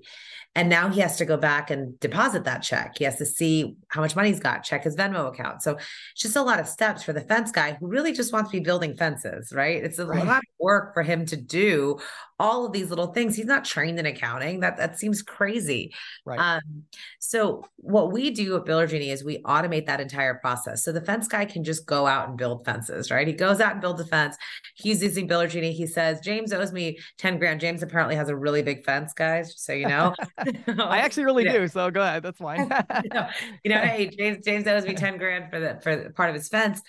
And 0.56 0.68
now 0.68 0.88
he 0.88 1.00
has 1.00 1.16
to 1.18 1.24
go 1.24 1.36
back 1.36 1.70
and 1.70 1.98
deposit 2.00 2.42
that 2.44 2.62
check. 2.62 2.98
He 2.98 3.04
has 3.04 3.16
to 3.16 3.26
see 3.26 3.76
how 3.88 4.00
much 4.00 4.16
money 4.16 4.30
he's 4.30 4.40
got, 4.40 4.64
check 4.64 4.82
his 4.82 4.96
Venmo 4.96 5.28
account. 5.28 5.62
So 5.62 5.76
it's 5.76 6.22
just 6.22 6.34
a 6.34 6.42
lot 6.42 6.58
of 6.58 6.66
steps 6.66 7.04
for 7.04 7.12
the 7.12 7.20
fence 7.20 7.52
guy 7.52 7.74
who 7.74 7.86
really 7.86 8.12
just 8.12 8.32
wants 8.32 8.50
to 8.50 8.56
be 8.56 8.64
building 8.64 8.96
fences, 8.96 9.52
right? 9.52 9.82
It's 9.82 10.00
a 10.00 10.06
right. 10.06 10.26
lot 10.26 10.38
of 10.38 10.44
work 10.58 10.92
for 10.92 11.04
him 11.04 11.24
to 11.26 11.36
do 11.36 11.98
all 12.40 12.64
of 12.64 12.72
these 12.72 12.88
little 12.88 13.08
things. 13.08 13.36
He's 13.36 13.46
not 13.46 13.66
trained 13.66 13.98
in 13.98 14.06
accounting. 14.06 14.60
That 14.60 14.78
that 14.78 14.98
seems 14.98 15.22
crazy. 15.22 15.92
Right. 16.24 16.38
Um, 16.38 16.84
so 17.18 17.66
what 17.76 18.12
we 18.12 18.30
do 18.30 18.56
at 18.56 18.64
Biller 18.64 18.88
Genie 18.88 19.10
is 19.10 19.22
we 19.22 19.42
automate 19.42 19.86
that 19.86 20.00
entire 20.00 20.34
process. 20.34 20.82
So 20.82 20.90
the 20.90 21.02
fence 21.02 21.28
guy 21.28 21.44
can 21.44 21.62
just 21.62 21.84
go 21.84 22.06
out 22.06 22.28
and 22.28 22.38
build 22.38 22.64
fences, 22.64 23.10
right? 23.10 23.26
He 23.26 23.34
goes 23.34 23.60
out 23.60 23.72
and 23.72 23.80
builds 23.80 24.00
a 24.00 24.06
fence. 24.06 24.36
He's 24.74 25.02
using 25.02 25.28
Biller 25.28 25.50
Genie. 25.50 25.72
He 25.72 25.86
says, 25.86 26.20
James 26.20 26.52
owes 26.52 26.72
me 26.72 26.98
10 27.18 27.38
grand. 27.38 27.60
James 27.60 27.82
apparently 27.82 28.16
has 28.16 28.30
a 28.30 28.36
really 28.36 28.62
big 28.62 28.84
fence, 28.86 29.12
guys, 29.12 29.52
so 29.56 29.74
you 29.74 29.86
know. 29.86 30.14
I 30.78 30.98
actually 30.98 31.24
really 31.24 31.44
do. 31.44 31.68
So 31.68 31.90
go 31.90 32.02
ahead. 32.02 32.22
That's 32.22 32.38
fine. 32.38 32.70
you, 33.04 33.10
know, 33.14 33.28
you 33.64 33.70
know, 33.70 33.80
hey, 33.80 34.08
James, 34.08 34.44
James 34.44 34.66
owes 34.66 34.84
me 34.84 34.94
10 34.94 35.18
grand 35.18 35.50
for 35.50 35.60
the 35.60 35.80
for 35.82 36.10
part 36.10 36.30
of 36.30 36.34
his 36.34 36.48
fence 36.48 36.82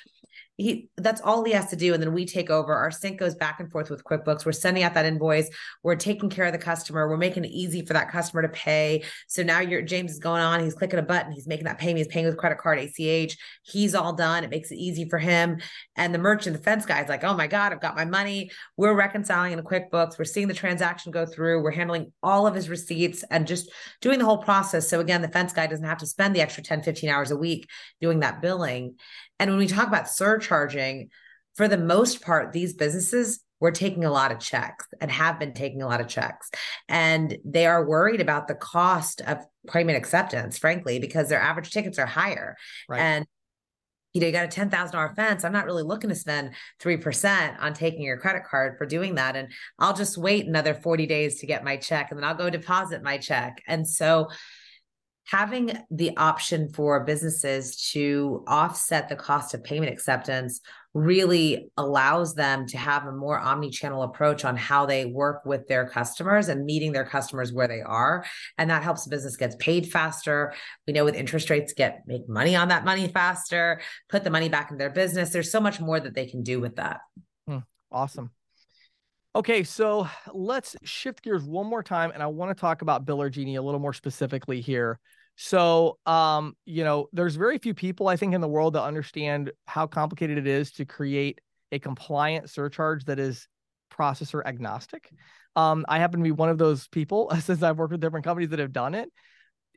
he 0.58 0.90
that's 0.98 1.22
all 1.22 1.44
he 1.44 1.54
has 1.54 1.70
to 1.70 1.76
do. 1.76 1.94
And 1.94 2.02
then 2.02 2.14
we 2.14 2.26
take 2.26 2.50
over. 2.50 2.74
Our 2.74 2.92
sync 2.92 3.20
goes 3.20 3.36
back 3.36 3.60
and 3.60 3.72
forth 3.72 3.90
with 3.90 4.04
quickbooks. 4.04 4.46
We're 4.46 4.52
sending 4.52 4.84
out 4.84 4.94
that 4.94 5.06
invoice. 5.06 5.50
We're 5.84 5.96
taking 5.96 6.30
care 6.30 6.46
of 6.46 6.52
the 6.52 6.60
customer. 6.60 7.08
We're 7.08 7.18
making 7.18 7.46
it 7.46 7.52
easy 7.52 7.86
for 7.86 7.94
that 7.94 8.12
customer 8.12 8.42
to 8.42 8.50
pay. 8.50 9.04
So 9.28 9.44
now 9.44 9.60
your 9.60 9.82
james 9.82 10.12
is 10.12 10.20
going 10.20 10.42
on. 10.42 10.64
He's 10.64 10.74
clicking 10.74 11.00
a 11.00 11.04
button. 11.04 11.32
He's 11.32 11.48
making 11.48 11.66
that 11.66 11.80
payment. 11.80 12.00
He's 12.00 12.08
paying 12.08 12.26
with 12.26 12.38
credit 12.38 12.60
card 12.60 12.80
ach 12.80 13.38
he's 13.64 13.96
all 13.96 14.14
done. 14.14 14.44
It 14.44 14.50
makes 14.50 14.72
it 14.72 14.76
easy 14.76 15.08
for 15.10 15.18
him. 15.18 15.60
And 15.96 16.14
the 16.14 16.20
merchant 16.20 16.56
the 16.56 16.62
fence 16.62 16.86
guy 16.86 17.02
is 17.02 17.10
like 17.10 17.24
oh 17.24 17.36
my 17.36 17.48
god 17.48 17.72
i've 17.72 17.82
got 17.82 17.96
my 17.96 18.06
money. 18.06 18.52
We're 18.78 18.96
reconciling 18.96 19.54
in 19.54 19.64
quickbooks. 19.64 20.20
We're 20.20 20.26
seeing 20.26 20.48
the 20.48 20.54
transaction 20.54 21.12
go 21.12 21.26
through. 21.26 21.64
We're 21.64 21.72
handling 21.72 22.12
all 22.22 22.46
of 22.46 22.56
his 22.56 22.70
receipts 22.70 23.24
and 23.32 23.48
just 23.48 23.72
doing 24.02 24.20
the 24.20 24.26
whole 24.26 24.38
process. 24.38 24.90
So 24.90 25.00
again 25.00 25.22
the 25.22 25.28
fence 25.28 25.54
guy 25.54 25.68
doesn't 25.68 25.86
have 25.86 26.00
to 26.00 26.08
spend 26.08 26.36
the 26.36 26.42
extra 26.42 26.64
10 26.64 26.84
15 26.84 27.10
hours 27.10 27.32
a 27.32 27.38
week 27.38 27.68
doing 28.00 28.20
that 28.20 28.42
billing 28.42 28.96
and 29.42 29.50
when 29.50 29.58
we 29.58 29.66
talk 29.66 29.88
about 29.88 30.08
surcharging, 30.08 31.10
for 31.56 31.68
the 31.68 31.78
most 31.78 32.22
part, 32.22 32.54
these 32.54 32.76
businesses 32.76 33.44
were 33.60 33.72
taking 33.72 34.06
a 34.06 34.12
lot 34.12 34.32
of 34.32 34.40
checks 34.40 34.86
and 35.02 35.10
have 35.12 35.40
been 35.40 35.54
taking 35.54 35.82
a 35.82 35.88
lot 35.88 36.00
of 36.00 36.08
checks. 36.08 36.52
And 36.88 37.36
they 37.44 37.66
are 37.66 37.88
worried 37.88 38.22
about 38.22 38.48
the 38.48 38.54
cost 38.54 39.20
of 39.22 39.40
payment 39.68 39.98
acceptance, 39.98 40.60
frankly, 40.60 41.00
because 41.00 41.28
their 41.28 41.42
average 41.42 41.72
tickets 41.72 41.98
are 41.98 42.06
higher. 42.06 42.56
Right. 42.88 43.00
And 43.00 43.26
you 44.14 44.22
know, 44.22 44.28
you 44.28 44.34
got 44.34 44.46
a 44.46 44.50
ten 44.50 44.70
thousand 44.70 44.94
dollar 44.94 45.14
fence. 45.16 45.44
I'm 45.44 45.54
not 45.54 45.66
really 45.66 45.84
looking 45.84 46.10
to 46.10 46.16
spend 46.16 46.54
three 46.80 46.98
percent 46.98 47.58
on 47.60 47.74
taking 47.74 48.04
your 48.04 48.18
credit 48.18 48.44
card 48.44 48.78
for 48.78 48.86
doing 48.86 49.16
that, 49.16 49.36
and 49.36 49.52
I'll 49.80 49.96
just 49.96 50.18
wait 50.18 50.46
another 50.46 50.76
forty 50.76 51.08
days 51.08 51.40
to 51.40 51.48
get 51.48 51.64
my 51.64 51.78
check, 51.78 52.12
and 52.12 52.20
then 52.20 52.26
I'll 52.26 52.36
go 52.36 52.50
deposit 52.50 53.02
my 53.02 53.18
check. 53.18 53.64
And 53.68 53.88
so, 53.88 54.28
having 55.26 55.72
the 55.90 56.16
option 56.18 56.70
for 56.70 57.04
businesses 57.04 57.90
to 57.92 58.44
offset 58.48 59.08
the 59.08 59.16
cost 59.16 59.54
of 59.54 59.64
payment 59.64 59.92
acceptance 59.92 60.62
really 60.94 61.72
allows 61.78 62.36
them 62.36 62.66
to 62.68 62.78
have 62.78 63.06
a 63.06 63.12
more 63.12 63.40
omni-channel 63.40 64.04
approach 64.04 64.44
on 64.44 64.58
how 64.58 64.86
they 64.86 65.06
work 65.06 65.46
with 65.46 65.68
their 65.68 65.88
customers 65.88 66.50
and 66.50 66.66
meeting 66.66 66.92
their 66.92 67.06
customers 67.06 67.54
where 67.54 67.68
they 67.68 67.80
are. 67.82 68.26
And 68.58 68.70
that 68.70 68.84
helps 68.84 69.06
the 69.06 69.10
business 69.10 69.38
gets 69.38 69.56
paid 69.56 69.90
faster. 69.90 70.54
We 70.86 70.94
know 70.94 71.06
with 71.06 71.16
interest 71.16 71.50
rates 71.50 71.74
get 71.74 72.02
make 72.08 72.28
money 72.28 72.56
on 72.56 72.68
that 72.68 72.84
money 72.84 73.08
faster 73.08 73.80
put 74.10 74.24
the 74.24 74.30
money 74.30 74.50
back 74.50 74.72
in 74.72 74.78
their 74.78 74.90
business. 74.90 75.30
There's 75.30 75.52
so 75.52 75.62
much 75.62 75.80
more 75.80 76.00
that 76.00 76.14
they 76.14 76.26
can 76.26 76.44
do 76.44 76.60
with 76.60 76.76
that. 76.76 77.00
Hmm, 77.48 77.60
awesome 77.90 78.32
Okay, 79.34 79.64
so 79.64 80.10
let's 80.34 80.76
shift 80.84 81.22
gears 81.22 81.44
one 81.44 81.66
more 81.66 81.84
time, 81.84 82.12
and 82.14 82.22
I 82.22 82.28
want 82.28 82.56
to 82.56 82.60
talk 82.60 82.82
about 82.82 83.06
Biller 83.06 83.32
Genie 83.32 83.56
a 83.56 83.62
little 83.62 83.80
more 83.80 83.94
specifically 83.94 84.60
here. 84.60 85.00
So, 85.38 85.98
um, 86.06 86.54
you 86.66 86.84
know, 86.84 87.08
there's 87.14 87.36
very 87.38 87.58
few 87.58 87.74
people 87.74 88.10
I 88.10 88.18
think 88.18 88.34
in 88.34 88.42
the 88.42 88.48
world 88.50 88.74
that 88.74 88.84
understand 88.84 89.52
how 89.68 89.88
complicated 89.88 90.38
it 90.38 90.48
is 90.48 90.74
to 90.74 90.86
create 90.86 91.40
a 91.72 91.80
compliant 91.80 92.50
surcharge 92.50 93.06
that 93.06 93.20
is 93.20 93.48
processor 93.90 94.42
agnostic. 94.46 95.10
Um, 95.56 95.86
I 95.88 96.00
happen 96.00 96.20
to 96.20 96.24
be 96.26 96.32
one 96.32 96.50
of 96.50 96.58
those 96.58 96.90
people 96.90 97.32
since 97.40 97.64
I've 97.64 97.78
worked 97.78 97.94
with 97.94 98.02
different 98.02 98.26
companies 98.26 98.50
that 98.50 98.60
have 98.60 98.74
done 98.74 98.96
it. 98.96 99.10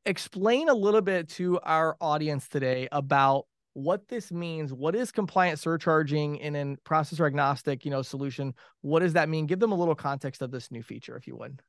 Explain 0.04 0.68
a 0.68 0.74
little 0.74 1.00
bit 1.00 1.28
to 1.30 1.60
our 1.60 1.96
audience 2.00 2.48
today 2.48 2.88
about 2.90 3.46
what 3.74 4.08
this 4.08 4.32
means. 4.32 4.72
What 4.72 4.94
is 4.94 5.12
compliant 5.12 5.58
surcharging 5.58 6.36
in 6.36 6.56
a 6.56 6.76
processor 6.88 7.26
agnostic, 7.26 7.84
you 7.84 7.90
know, 7.90 8.02
solution? 8.02 8.54
What 8.80 9.00
does 9.00 9.12
that 9.12 9.28
mean? 9.28 9.46
Give 9.46 9.60
them 9.60 9.72
a 9.72 9.76
little 9.76 9.94
context 9.94 10.42
of 10.42 10.50
this 10.50 10.70
new 10.70 10.82
feature, 10.82 11.16
if 11.16 11.26
you 11.26 11.36
would. 11.36 11.60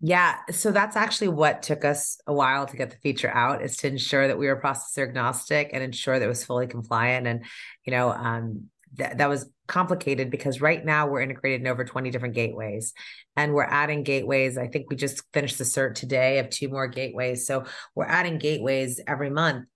Yeah, 0.00 0.36
so 0.52 0.70
that's 0.70 0.94
actually 0.94 1.28
what 1.28 1.62
took 1.62 1.84
us 1.84 2.20
a 2.28 2.32
while 2.32 2.66
to 2.66 2.76
get 2.76 2.90
the 2.90 2.96
feature 2.98 3.30
out 3.30 3.62
is 3.62 3.76
to 3.78 3.88
ensure 3.88 4.28
that 4.28 4.38
we 4.38 4.46
were 4.46 4.60
processor 4.60 5.02
agnostic 5.02 5.70
and 5.72 5.82
ensure 5.82 6.18
that 6.18 6.24
it 6.24 6.28
was 6.28 6.44
fully 6.44 6.68
compliant. 6.68 7.26
And 7.26 7.44
you 7.84 7.90
know, 7.90 8.10
um, 8.10 8.68
that 8.94 9.18
that 9.18 9.28
was 9.28 9.50
complicated 9.66 10.30
because 10.30 10.60
right 10.60 10.84
now 10.84 11.08
we're 11.08 11.20
integrated 11.20 11.60
in 11.60 11.66
over 11.66 11.84
20 11.84 12.10
different 12.10 12.34
gateways 12.34 12.94
and 13.36 13.52
we're 13.52 13.64
adding 13.64 14.02
gateways. 14.02 14.56
I 14.56 14.68
think 14.68 14.88
we 14.88 14.96
just 14.96 15.22
finished 15.32 15.58
the 15.58 15.64
cert 15.64 15.94
today 15.94 16.38
of 16.38 16.48
two 16.48 16.68
more 16.68 16.86
gateways. 16.86 17.46
So 17.46 17.64
we're 17.94 18.06
adding 18.06 18.38
gateways 18.38 19.00
every 19.06 19.30
month. 19.30 19.66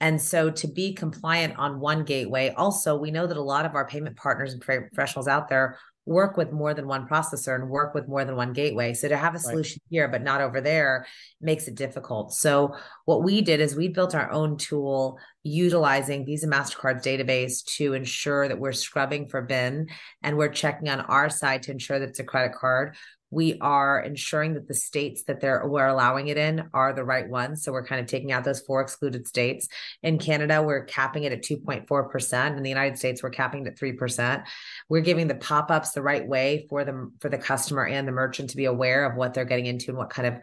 And 0.00 0.20
so 0.20 0.50
to 0.50 0.68
be 0.68 0.92
compliant 0.94 1.58
on 1.58 1.80
one 1.80 2.04
gateway, 2.04 2.50
also, 2.56 2.96
we 2.96 3.10
know 3.10 3.26
that 3.26 3.36
a 3.36 3.42
lot 3.42 3.66
of 3.66 3.74
our 3.74 3.86
payment 3.86 4.16
partners 4.16 4.52
and 4.52 4.62
professionals 4.62 5.26
out 5.26 5.48
there 5.48 5.78
work 6.08 6.38
with 6.38 6.52
more 6.52 6.72
than 6.72 6.86
one 6.86 7.06
processor 7.06 7.54
and 7.54 7.68
work 7.68 7.94
with 7.94 8.08
more 8.08 8.24
than 8.24 8.34
one 8.34 8.54
gateway. 8.54 8.94
So 8.94 9.08
to 9.08 9.16
have 9.16 9.34
a 9.34 9.38
solution 9.38 9.80
right. 9.84 9.90
here, 9.90 10.08
but 10.08 10.22
not 10.22 10.40
over 10.40 10.60
there, 10.60 11.06
makes 11.40 11.68
it 11.68 11.74
difficult. 11.74 12.32
So 12.32 12.74
what 13.04 13.22
we 13.22 13.42
did 13.42 13.60
is 13.60 13.76
we 13.76 13.88
built 13.88 14.14
our 14.14 14.30
own 14.30 14.56
tool 14.56 15.18
utilizing 15.42 16.24
Visa 16.24 16.46
MasterCard's 16.46 17.04
database 17.04 17.62
to 17.76 17.92
ensure 17.92 18.48
that 18.48 18.58
we're 18.58 18.72
scrubbing 18.72 19.28
for 19.28 19.42
BIN 19.42 19.88
and 20.22 20.38
we're 20.38 20.48
checking 20.48 20.88
on 20.88 21.00
our 21.00 21.28
side 21.28 21.64
to 21.64 21.72
ensure 21.72 21.98
that 21.98 22.08
it's 22.08 22.20
a 22.20 22.24
credit 22.24 22.54
card 22.54 22.96
we 23.30 23.58
are 23.60 24.00
ensuring 24.00 24.54
that 24.54 24.68
the 24.68 24.74
states 24.74 25.24
that 25.24 25.40
they're 25.40 25.66
we're 25.66 25.86
allowing 25.86 26.28
it 26.28 26.38
in 26.38 26.68
are 26.72 26.92
the 26.92 27.04
right 27.04 27.28
ones. 27.28 27.62
So 27.62 27.72
we're 27.72 27.84
kind 27.84 28.00
of 28.00 28.06
taking 28.06 28.32
out 28.32 28.44
those 28.44 28.60
four 28.60 28.80
excluded 28.80 29.28
states. 29.28 29.68
In 30.02 30.18
Canada, 30.18 30.62
we're 30.62 30.84
capping 30.84 31.24
it 31.24 31.32
at 31.32 31.42
2.4%. 31.42 32.56
In 32.56 32.62
the 32.62 32.68
United 32.68 32.98
States, 32.98 33.22
we're 33.22 33.30
capping 33.30 33.66
it 33.66 33.70
at 33.70 33.78
3%. 33.78 34.44
We're 34.88 35.00
giving 35.00 35.28
the 35.28 35.34
pop-ups 35.34 35.92
the 35.92 36.02
right 36.02 36.26
way 36.26 36.66
for 36.70 36.84
the 36.84 37.10
for 37.20 37.28
the 37.28 37.38
customer 37.38 37.86
and 37.86 38.08
the 38.08 38.12
merchant 38.12 38.50
to 38.50 38.56
be 38.56 38.64
aware 38.64 39.04
of 39.04 39.16
what 39.16 39.34
they're 39.34 39.44
getting 39.44 39.66
into 39.66 39.90
and 39.90 39.98
what 39.98 40.10
kind 40.10 40.28
of 40.28 40.34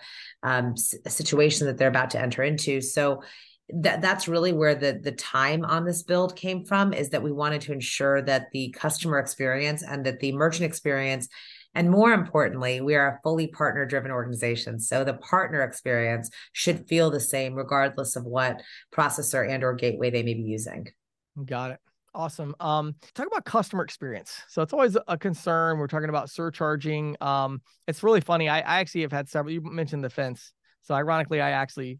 um, 0.43 0.77
situation 0.77 1.67
that 1.67 1.77
they're 1.77 1.87
about 1.87 2.11
to 2.11 2.21
enter 2.21 2.43
into. 2.43 2.81
So 2.81 3.23
that 3.69 3.99
that's 3.99 4.27
really 4.27 4.53
where 4.53 4.75
the 4.75 4.99
the 5.01 5.11
time 5.11 5.65
on 5.65 5.85
this 5.85 6.03
build 6.03 6.35
came 6.35 6.63
from 6.63 6.93
is 6.93 7.09
that 7.09 7.23
we 7.23 7.31
wanted 7.31 7.61
to 7.61 7.73
ensure 7.73 8.21
that 8.21 8.51
the 8.51 8.69
customer 8.69 9.17
experience 9.17 9.81
and 9.81 10.05
that 10.05 10.19
the 10.19 10.31
merchant 10.33 10.65
experience 10.65 11.27
and 11.75 11.91
more 11.91 12.13
importantly, 12.13 12.81
we 12.81 12.95
are 12.95 13.07
a 13.07 13.19
fully 13.21 13.47
partner 13.47 13.85
driven 13.85 14.11
organization. 14.11 14.79
So 14.79 15.03
the 15.03 15.15
partner 15.15 15.61
experience 15.61 16.29
should 16.53 16.87
feel 16.87 17.11
the 17.11 17.19
same 17.19 17.53
regardless 17.53 18.15
of 18.15 18.23
what 18.23 18.61
processor 18.93 19.47
and 19.47 19.63
or 19.63 19.73
gateway 19.73 20.09
they 20.09 20.23
may 20.23 20.33
be 20.33 20.43
using. 20.43 20.87
Got 21.45 21.71
it. 21.71 21.79
Awesome. 22.13 22.55
Um, 22.61 22.95
talk 23.13 23.27
about 23.27 23.43
customer 23.43 23.83
experience. 23.83 24.41
So 24.47 24.61
it's 24.61 24.71
always 24.71 24.95
a 25.07 25.17
concern. 25.17 25.77
We're 25.77 25.87
talking 25.87 26.07
about 26.07 26.29
surcharging. 26.29 27.17
Um, 27.19 27.61
it's 27.87 28.03
really 28.03 28.21
funny. 28.21 28.47
I, 28.47 28.59
I 28.59 28.79
actually 28.79 29.01
have 29.01 29.11
had 29.11 29.27
several. 29.27 29.53
You 29.53 29.61
mentioned 29.61 30.01
the 30.01 30.09
fence. 30.09 30.53
So 30.83 30.95
ironically, 30.95 31.41
I 31.41 31.51
actually 31.51 31.99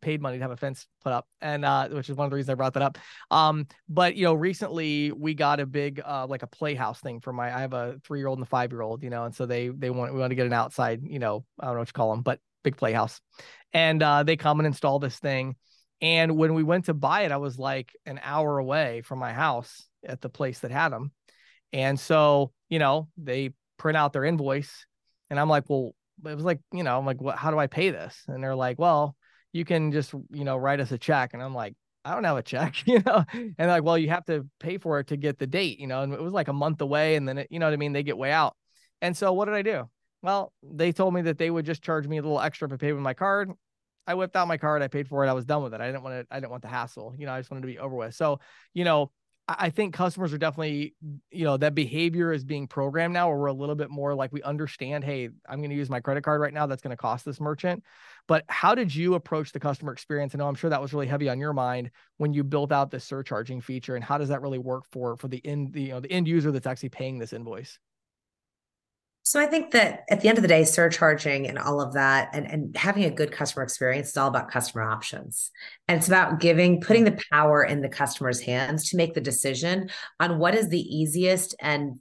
paid 0.00 0.20
money 0.20 0.36
to 0.36 0.42
have 0.42 0.50
a 0.50 0.56
fence 0.56 0.86
put 1.02 1.12
up 1.12 1.26
and 1.40 1.64
uh 1.64 1.88
which 1.88 2.08
is 2.08 2.16
one 2.16 2.24
of 2.24 2.30
the 2.30 2.36
reasons 2.36 2.50
i 2.50 2.54
brought 2.54 2.74
that 2.74 2.82
up. 2.82 2.98
Um 3.30 3.66
but 3.88 4.16
you 4.16 4.24
know 4.24 4.34
recently 4.34 5.12
we 5.12 5.34
got 5.34 5.60
a 5.60 5.66
big 5.66 6.00
uh 6.04 6.26
like 6.26 6.42
a 6.42 6.46
playhouse 6.46 7.00
thing 7.00 7.20
for 7.20 7.32
my 7.32 7.54
i 7.54 7.60
have 7.60 7.72
a 7.72 7.98
three 8.04 8.18
year 8.18 8.28
old 8.28 8.38
and 8.38 8.46
a 8.46 8.50
five 8.50 8.72
year 8.72 8.82
old 8.82 9.02
you 9.02 9.10
know 9.10 9.24
and 9.24 9.34
so 9.34 9.46
they 9.46 9.68
they 9.68 9.90
want 9.90 10.12
we 10.12 10.20
want 10.20 10.30
to 10.30 10.34
get 10.34 10.46
an 10.46 10.52
outside 10.52 11.00
you 11.02 11.18
know 11.18 11.44
i 11.60 11.66
don't 11.66 11.74
know 11.74 11.80
what 11.80 11.88
you 11.88 11.92
call 11.92 12.10
them 12.10 12.22
but 12.22 12.40
big 12.62 12.76
playhouse. 12.76 13.20
And 13.72 14.02
uh 14.02 14.22
they 14.22 14.36
come 14.36 14.60
and 14.60 14.66
install 14.66 14.98
this 14.98 15.18
thing 15.18 15.56
and 16.00 16.36
when 16.36 16.54
we 16.54 16.62
went 16.62 16.86
to 16.86 16.94
buy 16.94 17.22
it 17.22 17.32
i 17.32 17.36
was 17.36 17.58
like 17.58 17.92
an 18.06 18.20
hour 18.22 18.58
away 18.58 19.02
from 19.02 19.18
my 19.18 19.32
house 19.32 19.86
at 20.04 20.20
the 20.20 20.28
place 20.28 20.60
that 20.60 20.70
had 20.70 20.90
them 20.90 21.12
and 21.72 21.98
so 21.98 22.52
you 22.68 22.78
know 22.78 23.08
they 23.16 23.52
print 23.78 23.96
out 23.96 24.12
their 24.12 24.24
invoice 24.24 24.86
and 25.30 25.40
i'm 25.40 25.48
like 25.48 25.64
well 25.68 25.94
it 26.24 26.34
was 26.34 26.44
like 26.44 26.60
you 26.72 26.82
know 26.82 26.98
i'm 26.98 27.06
like 27.06 27.20
what 27.20 27.36
how 27.36 27.50
do 27.50 27.58
i 27.58 27.66
pay 27.66 27.90
this? 27.90 28.22
And 28.28 28.42
they're 28.42 28.54
like 28.54 28.78
well 28.78 29.16
you 29.56 29.64
can 29.64 29.90
just 29.90 30.12
you 30.30 30.44
know 30.44 30.56
write 30.56 30.80
us 30.80 30.92
a 30.92 30.98
check 30.98 31.30
and 31.32 31.42
i'm 31.42 31.54
like 31.54 31.74
i 32.04 32.14
don't 32.14 32.24
have 32.24 32.36
a 32.36 32.42
check 32.42 32.74
you 32.86 33.02
know? 33.04 33.24
And 33.32 33.68
like 33.68 33.82
well 33.82 33.98
you 33.98 34.10
have 34.10 34.24
to 34.26 34.46
pay 34.60 34.78
for 34.78 35.00
it 35.00 35.08
to 35.08 35.16
get 35.16 35.38
the 35.38 35.46
date 35.46 35.80
you 35.80 35.86
know? 35.86 36.02
And 36.02 36.12
it 36.12 36.22
was 36.22 36.32
like 36.32 36.48
a 36.48 36.52
month 36.52 36.80
away 36.80 37.16
and 37.16 37.26
then 37.26 37.38
it, 37.38 37.48
you 37.50 37.58
know 37.58 37.66
what 37.66 37.72
i 37.72 37.76
mean? 37.76 37.92
They 37.92 38.02
get 38.02 38.18
way 38.18 38.30
out. 38.30 38.54
And 39.00 39.16
so 39.16 39.32
what 39.32 39.46
did 39.46 39.54
i 39.54 39.62
do? 39.62 39.88
Well 40.22 40.52
they 40.62 40.92
told 40.92 41.14
me 41.14 41.22
that 41.22 41.38
they 41.38 41.50
would 41.50 41.66
just 41.66 41.82
charge 41.82 42.06
me 42.06 42.18
a 42.18 42.22
little 42.22 42.40
extra 42.40 42.68
if 42.68 42.74
i 42.74 42.76
paid 42.76 42.92
with 42.92 43.02
my 43.02 43.14
card. 43.14 43.50
I 44.06 44.14
whipped 44.14 44.36
out 44.36 44.46
my 44.46 44.58
card 44.58 44.82
i 44.82 44.88
paid 44.88 45.08
for 45.08 45.24
it 45.24 45.28
i 45.28 45.32
was 45.32 45.46
done 45.46 45.62
with 45.62 45.74
it. 45.74 45.80
I 45.80 45.86
didn't 45.86 46.02
want 46.02 46.28
to 46.28 46.34
i 46.34 46.38
didn't 46.38 46.50
want 46.50 46.62
the 46.62 46.68
hassle 46.68 47.14
you 47.18 47.26
know? 47.26 47.32
I 47.32 47.40
just 47.40 47.50
wanted 47.50 47.62
to 47.62 47.68
be 47.68 47.78
over 47.78 47.96
with. 47.96 48.14
So 48.14 48.40
you 48.74 48.84
know 48.84 49.10
I 49.48 49.70
think 49.70 49.94
customers 49.94 50.32
are 50.32 50.38
definitely, 50.38 50.96
you 51.30 51.44
know, 51.44 51.56
that 51.56 51.76
behavior 51.76 52.32
is 52.32 52.42
being 52.42 52.66
programmed 52.66 53.14
now, 53.14 53.28
where 53.28 53.38
we're 53.38 53.46
a 53.46 53.52
little 53.52 53.76
bit 53.76 53.90
more 53.90 54.12
like 54.12 54.32
we 54.32 54.42
understand, 54.42 55.04
hey, 55.04 55.28
I'm 55.48 55.58
going 55.58 55.70
to 55.70 55.76
use 55.76 55.88
my 55.88 56.00
credit 56.00 56.24
card 56.24 56.40
right 56.40 56.52
now. 56.52 56.66
That's 56.66 56.82
going 56.82 56.90
to 56.90 56.96
cost 56.96 57.24
this 57.24 57.40
merchant. 57.40 57.84
But 58.26 58.44
how 58.48 58.74
did 58.74 58.92
you 58.92 59.14
approach 59.14 59.52
the 59.52 59.60
customer 59.60 59.92
experience? 59.92 60.34
I 60.34 60.38
know 60.38 60.48
I'm 60.48 60.56
sure 60.56 60.70
that 60.70 60.82
was 60.82 60.92
really 60.92 61.06
heavy 61.06 61.28
on 61.28 61.38
your 61.38 61.52
mind 61.52 61.92
when 62.16 62.32
you 62.32 62.42
built 62.42 62.72
out 62.72 62.90
this 62.90 63.04
surcharging 63.04 63.60
feature, 63.60 63.94
and 63.94 64.02
how 64.02 64.18
does 64.18 64.30
that 64.30 64.42
really 64.42 64.58
work 64.58 64.84
for 64.90 65.16
for 65.16 65.28
the 65.28 65.40
end, 65.46 65.72
the, 65.72 65.82
you 65.82 65.88
know, 65.90 66.00
the 66.00 66.10
end 66.10 66.26
user 66.26 66.50
that's 66.50 66.66
actually 66.66 66.88
paying 66.88 67.18
this 67.18 67.32
invoice? 67.32 67.78
So 69.26 69.40
I 69.40 69.46
think 69.46 69.72
that 69.72 70.04
at 70.08 70.20
the 70.20 70.28
end 70.28 70.38
of 70.38 70.42
the 70.42 70.48
day, 70.48 70.62
surcharging 70.62 71.48
and 71.48 71.58
all 71.58 71.80
of 71.80 71.94
that 71.94 72.30
and, 72.32 72.46
and 72.48 72.76
having 72.76 73.02
a 73.02 73.10
good 73.10 73.32
customer 73.32 73.64
experience 73.64 74.10
is 74.10 74.16
all 74.16 74.28
about 74.28 74.52
customer 74.52 74.84
options. 74.84 75.50
And 75.88 75.98
it's 75.98 76.06
about 76.06 76.38
giving, 76.38 76.80
putting 76.80 77.02
the 77.02 77.18
power 77.32 77.64
in 77.64 77.80
the 77.80 77.88
customer's 77.88 78.38
hands 78.38 78.90
to 78.90 78.96
make 78.96 79.14
the 79.14 79.20
decision 79.20 79.90
on 80.20 80.38
what 80.38 80.54
is 80.54 80.68
the 80.68 80.80
easiest 80.80 81.56
and 81.58 81.98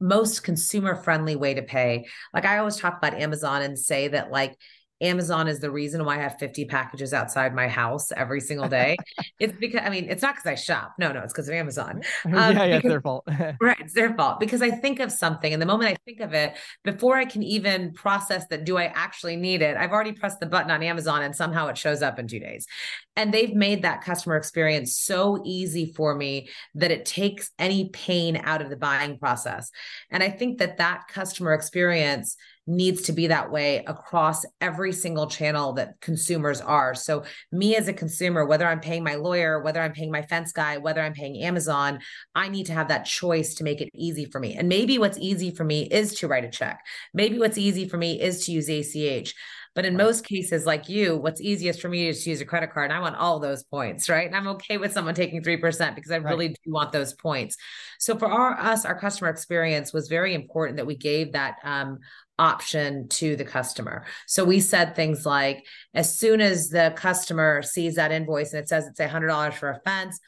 most 0.00 0.42
consumer 0.42 0.96
friendly 0.96 1.36
way 1.36 1.54
to 1.54 1.62
pay. 1.62 2.06
Like 2.34 2.44
I 2.44 2.58
always 2.58 2.78
talk 2.78 2.98
about 2.98 3.14
Amazon 3.14 3.62
and 3.62 3.78
say 3.78 4.08
that 4.08 4.32
like 4.32 4.56
Amazon 5.00 5.46
is 5.46 5.60
the 5.60 5.70
reason 5.70 6.04
why 6.04 6.16
I 6.16 6.22
have 6.22 6.38
50 6.38 6.64
packages 6.66 7.12
outside 7.12 7.54
my 7.54 7.68
house 7.68 8.10
every 8.12 8.40
single 8.40 8.68
day. 8.68 8.96
it's 9.38 9.56
because, 9.58 9.82
I 9.84 9.90
mean, 9.90 10.08
it's 10.08 10.22
not 10.22 10.36
because 10.36 10.50
I 10.50 10.54
shop. 10.54 10.94
No, 10.98 11.12
no, 11.12 11.20
it's 11.20 11.32
because 11.32 11.48
of 11.48 11.54
Amazon. 11.54 12.02
Um, 12.26 12.56
yeah, 12.56 12.64
yeah, 12.64 12.76
because, 12.76 12.76
it's 12.76 12.88
their 12.88 13.00
fault. 13.00 13.24
right. 13.60 13.80
It's 13.80 13.94
their 13.94 14.14
fault 14.14 14.40
because 14.40 14.60
I 14.60 14.70
think 14.70 15.00
of 15.00 15.10
something 15.10 15.52
and 15.52 15.62
the 15.62 15.66
moment 15.66 15.90
I 15.90 15.96
think 16.04 16.20
of 16.20 16.34
it, 16.34 16.54
before 16.84 17.16
I 17.16 17.24
can 17.24 17.42
even 17.42 17.92
process 17.92 18.46
that, 18.48 18.64
do 18.64 18.76
I 18.76 18.84
actually 18.86 19.36
need 19.36 19.62
it? 19.62 19.76
I've 19.76 19.92
already 19.92 20.12
pressed 20.12 20.40
the 20.40 20.46
button 20.46 20.70
on 20.70 20.82
Amazon 20.82 21.22
and 21.22 21.34
somehow 21.34 21.68
it 21.68 21.78
shows 21.78 22.02
up 22.02 22.18
in 22.18 22.26
two 22.26 22.40
days. 22.40 22.66
And 23.14 23.32
they've 23.32 23.54
made 23.54 23.82
that 23.82 24.02
customer 24.02 24.36
experience 24.36 24.96
so 24.96 25.40
easy 25.44 25.92
for 25.96 26.14
me 26.14 26.48
that 26.74 26.90
it 26.90 27.06
takes 27.06 27.50
any 27.58 27.88
pain 27.90 28.40
out 28.42 28.60
of 28.60 28.68
the 28.68 28.76
buying 28.76 29.18
process. 29.18 29.70
And 30.10 30.22
I 30.22 30.28
think 30.28 30.58
that 30.58 30.78
that 30.78 31.08
customer 31.08 31.54
experience 31.54 32.36
needs 32.66 33.02
to 33.02 33.12
be 33.12 33.28
that 33.28 33.50
way 33.50 33.84
across 33.86 34.44
every 34.60 34.92
single 34.92 35.26
channel 35.26 35.72
that 35.74 36.00
consumers 36.00 36.60
are. 36.60 36.94
So, 36.94 37.24
me 37.52 37.76
as 37.76 37.88
a 37.88 37.92
consumer, 37.92 38.44
whether 38.44 38.66
I'm 38.66 38.80
paying 38.80 39.04
my 39.04 39.14
lawyer, 39.14 39.62
whether 39.62 39.80
I'm 39.80 39.92
paying 39.92 40.10
my 40.10 40.22
fence 40.22 40.52
guy, 40.52 40.78
whether 40.78 41.00
I'm 41.00 41.14
paying 41.14 41.42
Amazon, 41.42 42.00
I 42.34 42.48
need 42.48 42.66
to 42.66 42.72
have 42.72 42.88
that 42.88 43.04
choice 43.04 43.54
to 43.54 43.64
make 43.64 43.80
it 43.80 43.90
easy 43.94 44.24
for 44.24 44.40
me. 44.40 44.54
And 44.54 44.68
maybe 44.68 44.98
what's 44.98 45.18
easy 45.18 45.50
for 45.50 45.64
me 45.64 45.82
is 45.84 46.14
to 46.16 46.28
write 46.28 46.44
a 46.44 46.50
check. 46.50 46.80
Maybe 47.14 47.38
what's 47.38 47.58
easy 47.58 47.88
for 47.88 47.96
me 47.96 48.20
is 48.20 48.46
to 48.46 48.52
use 48.52 48.68
ACH. 48.68 49.34
But 49.76 49.84
in 49.84 49.94
most 49.94 50.24
cases, 50.24 50.64
like 50.64 50.88
you, 50.88 51.18
what's 51.18 51.38
easiest 51.38 51.82
for 51.82 51.90
me 51.90 52.08
is 52.08 52.24
to 52.24 52.30
use 52.30 52.40
a 52.40 52.46
credit 52.46 52.72
card. 52.72 52.90
And 52.90 52.96
I 52.96 53.00
want 53.00 53.16
all 53.16 53.38
those 53.38 53.62
points, 53.62 54.08
right? 54.08 54.26
And 54.26 54.34
I'm 54.34 54.48
okay 54.48 54.78
with 54.78 54.94
someone 54.94 55.14
taking 55.14 55.42
3% 55.42 55.94
because 55.94 56.10
I 56.10 56.16
right. 56.16 56.30
really 56.30 56.48
do 56.48 56.72
want 56.72 56.92
those 56.92 57.12
points. 57.12 57.58
So 57.98 58.16
for 58.16 58.26
our, 58.26 58.58
us, 58.58 58.86
our 58.86 58.98
customer 58.98 59.28
experience 59.28 59.92
was 59.92 60.08
very 60.08 60.32
important 60.34 60.78
that 60.78 60.86
we 60.86 60.96
gave 60.96 61.32
that 61.32 61.56
um, 61.62 61.98
option 62.38 63.08
to 63.08 63.36
the 63.36 63.44
customer. 63.44 64.04
So 64.26 64.44
we 64.44 64.60
said 64.60 64.94
things 64.94 65.24
like, 65.24 65.66
as 65.94 66.18
soon 66.18 66.40
as 66.40 66.68
the 66.68 66.92
customer 66.96 67.62
sees 67.62 67.94
that 67.94 68.12
invoice 68.12 68.52
and 68.52 68.62
it 68.62 68.68
says 68.68 68.86
it's 68.86 69.00
$100 69.00 69.54
for 69.54 69.70
a 69.70 69.80
fence, 69.80 70.20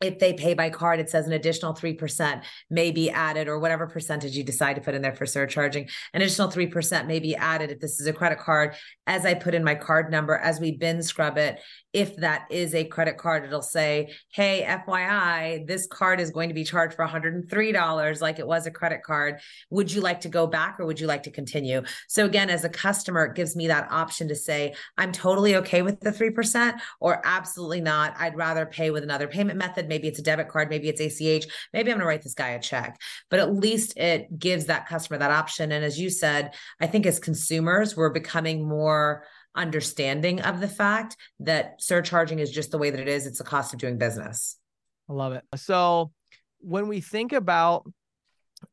if 0.00 0.18
they 0.18 0.32
pay 0.32 0.54
by 0.54 0.68
card, 0.68 0.98
it 0.98 1.08
says 1.08 1.26
an 1.26 1.32
additional 1.32 1.74
3% 1.74 2.42
may 2.70 2.90
be 2.90 3.08
added, 3.10 3.46
or 3.46 3.60
whatever 3.60 3.86
percentage 3.86 4.36
you 4.36 4.42
decide 4.42 4.74
to 4.74 4.82
put 4.82 4.94
in 4.94 5.02
there 5.02 5.14
for 5.14 5.26
surcharging. 5.26 5.88
An 6.12 6.22
additional 6.22 6.48
3% 6.48 7.06
may 7.06 7.20
be 7.20 7.36
added 7.36 7.70
if 7.70 7.78
this 7.78 8.00
is 8.00 8.06
a 8.08 8.12
credit 8.12 8.38
card. 8.38 8.74
As 9.06 9.24
I 9.24 9.34
put 9.34 9.54
in 9.54 9.62
my 9.62 9.76
card 9.76 10.10
number, 10.10 10.34
as 10.34 10.58
we 10.58 10.76
bin 10.76 11.02
scrub 11.02 11.38
it, 11.38 11.60
if 11.92 12.16
that 12.16 12.46
is 12.50 12.74
a 12.74 12.84
credit 12.84 13.18
card, 13.18 13.44
it'll 13.44 13.62
say, 13.62 14.12
hey, 14.32 14.64
FYI, 14.66 15.66
this 15.66 15.86
card 15.86 16.20
is 16.20 16.30
going 16.30 16.48
to 16.48 16.54
be 16.54 16.64
charged 16.64 16.94
for 16.94 17.06
$103 17.06 18.20
like 18.20 18.38
it 18.38 18.46
was 18.46 18.66
a 18.66 18.70
credit 18.70 19.02
card. 19.02 19.40
Would 19.70 19.92
you 19.92 20.00
like 20.00 20.22
to 20.22 20.28
go 20.28 20.46
back 20.46 20.80
or 20.80 20.86
would 20.86 21.00
you 21.00 21.06
like 21.06 21.24
to 21.24 21.30
continue? 21.30 21.82
So, 22.08 22.24
again, 22.24 22.50
as 22.50 22.64
a 22.64 22.68
customer, 22.68 23.26
it 23.26 23.34
gives 23.34 23.54
me 23.54 23.68
that 23.68 23.90
option 23.90 24.28
to 24.28 24.34
say, 24.34 24.74
I'm 24.96 25.12
totally 25.12 25.56
okay 25.56 25.82
with 25.82 26.00
the 26.00 26.10
3% 26.10 26.78
or 27.00 27.20
absolutely 27.24 27.80
not. 27.80 28.14
I'd 28.18 28.36
rather 28.36 28.66
pay 28.66 28.90
with 28.90 29.02
another 29.02 29.28
payment 29.28 29.58
method 29.58 29.88
maybe 29.88 30.08
it's 30.08 30.18
a 30.18 30.22
debit 30.22 30.48
card, 30.48 30.70
maybe 30.70 30.88
it's 30.88 31.00
ACH, 31.00 31.46
maybe 31.72 31.90
I'm 31.90 31.98
going 31.98 32.00
to 32.00 32.06
write 32.06 32.22
this 32.22 32.34
guy 32.34 32.50
a 32.50 32.60
check. 32.60 33.00
But 33.30 33.40
at 33.40 33.54
least 33.54 33.98
it 33.98 34.38
gives 34.38 34.66
that 34.66 34.88
customer 34.88 35.18
that 35.18 35.30
option. 35.30 35.72
And 35.72 35.84
as 35.84 35.98
you 35.98 36.10
said, 36.10 36.54
I 36.80 36.86
think 36.86 37.06
as 37.06 37.18
consumers, 37.18 37.96
we're 37.96 38.10
becoming 38.10 38.66
more 38.66 39.24
understanding 39.54 40.40
of 40.40 40.60
the 40.60 40.68
fact 40.68 41.16
that 41.40 41.74
surcharging 41.80 42.38
is 42.38 42.50
just 42.50 42.70
the 42.70 42.78
way 42.78 42.90
that 42.90 43.00
it 43.00 43.08
is. 43.08 43.26
It's 43.26 43.38
the 43.38 43.44
cost 43.44 43.72
of 43.72 43.80
doing 43.80 43.98
business. 43.98 44.58
I 45.08 45.12
love 45.12 45.32
it. 45.32 45.44
So 45.56 46.12
when 46.60 46.88
we 46.88 47.00
think 47.00 47.32
about 47.32 47.90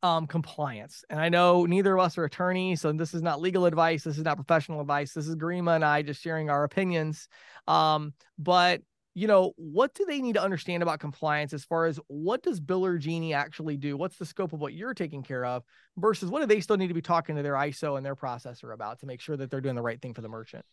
um, 0.02 0.26
compliance, 0.26 1.04
and 1.10 1.20
I 1.20 1.28
know 1.28 1.66
neither 1.66 1.94
of 1.94 2.04
us 2.04 2.16
are 2.16 2.24
attorneys, 2.24 2.80
so 2.80 2.92
this 2.92 3.14
is 3.14 3.22
not 3.22 3.40
legal 3.40 3.66
advice, 3.66 4.04
this 4.04 4.18
is 4.18 4.24
not 4.24 4.36
professional 4.36 4.80
advice. 4.80 5.12
This 5.12 5.26
is 5.26 5.36
Garima 5.36 5.74
and 5.74 5.84
I 5.84 6.02
just 6.02 6.22
sharing 6.22 6.48
our 6.48 6.64
opinions. 6.64 7.28
Um, 7.66 8.14
but 8.38 8.82
you 9.20 9.26
know, 9.26 9.52
what 9.56 9.92
do 9.92 10.06
they 10.06 10.22
need 10.22 10.32
to 10.32 10.42
understand 10.42 10.82
about 10.82 10.98
compliance 10.98 11.52
as 11.52 11.62
far 11.62 11.84
as 11.84 12.00
what 12.06 12.42
does 12.42 12.58
Biller 12.58 12.98
Genie 12.98 13.34
actually 13.34 13.76
do? 13.76 13.94
What's 13.94 14.16
the 14.16 14.24
scope 14.24 14.54
of 14.54 14.60
what 14.60 14.72
you're 14.72 14.94
taking 14.94 15.22
care 15.22 15.44
of 15.44 15.62
versus 15.98 16.30
what 16.30 16.40
do 16.40 16.46
they 16.46 16.62
still 16.62 16.78
need 16.78 16.88
to 16.88 16.94
be 16.94 17.02
talking 17.02 17.36
to 17.36 17.42
their 17.42 17.52
ISO 17.52 17.98
and 17.98 18.06
their 18.06 18.16
processor 18.16 18.72
about 18.72 19.00
to 19.00 19.06
make 19.06 19.20
sure 19.20 19.36
that 19.36 19.50
they're 19.50 19.60
doing 19.60 19.74
the 19.74 19.82
right 19.82 20.00
thing 20.00 20.14
for 20.14 20.22
the 20.22 20.30
merchant? 20.30 20.64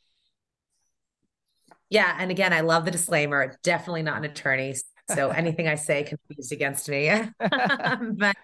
Yeah. 1.89 2.15
And 2.17 2.31
again, 2.31 2.53
I 2.53 2.61
love 2.61 2.85
the 2.85 2.91
disclaimer. 2.91 3.57
Definitely 3.63 4.03
not 4.03 4.15
an 4.15 4.23
mm-hmm. 4.23 4.31
attorney. 4.31 4.75
So 5.13 5.27
anything 5.35 5.67
I 5.67 5.75
say 5.75 6.03
can 6.03 6.17
be 6.29 6.35
used 6.37 6.53
against 6.53 6.87
me. 6.87 7.11
but 7.39 8.37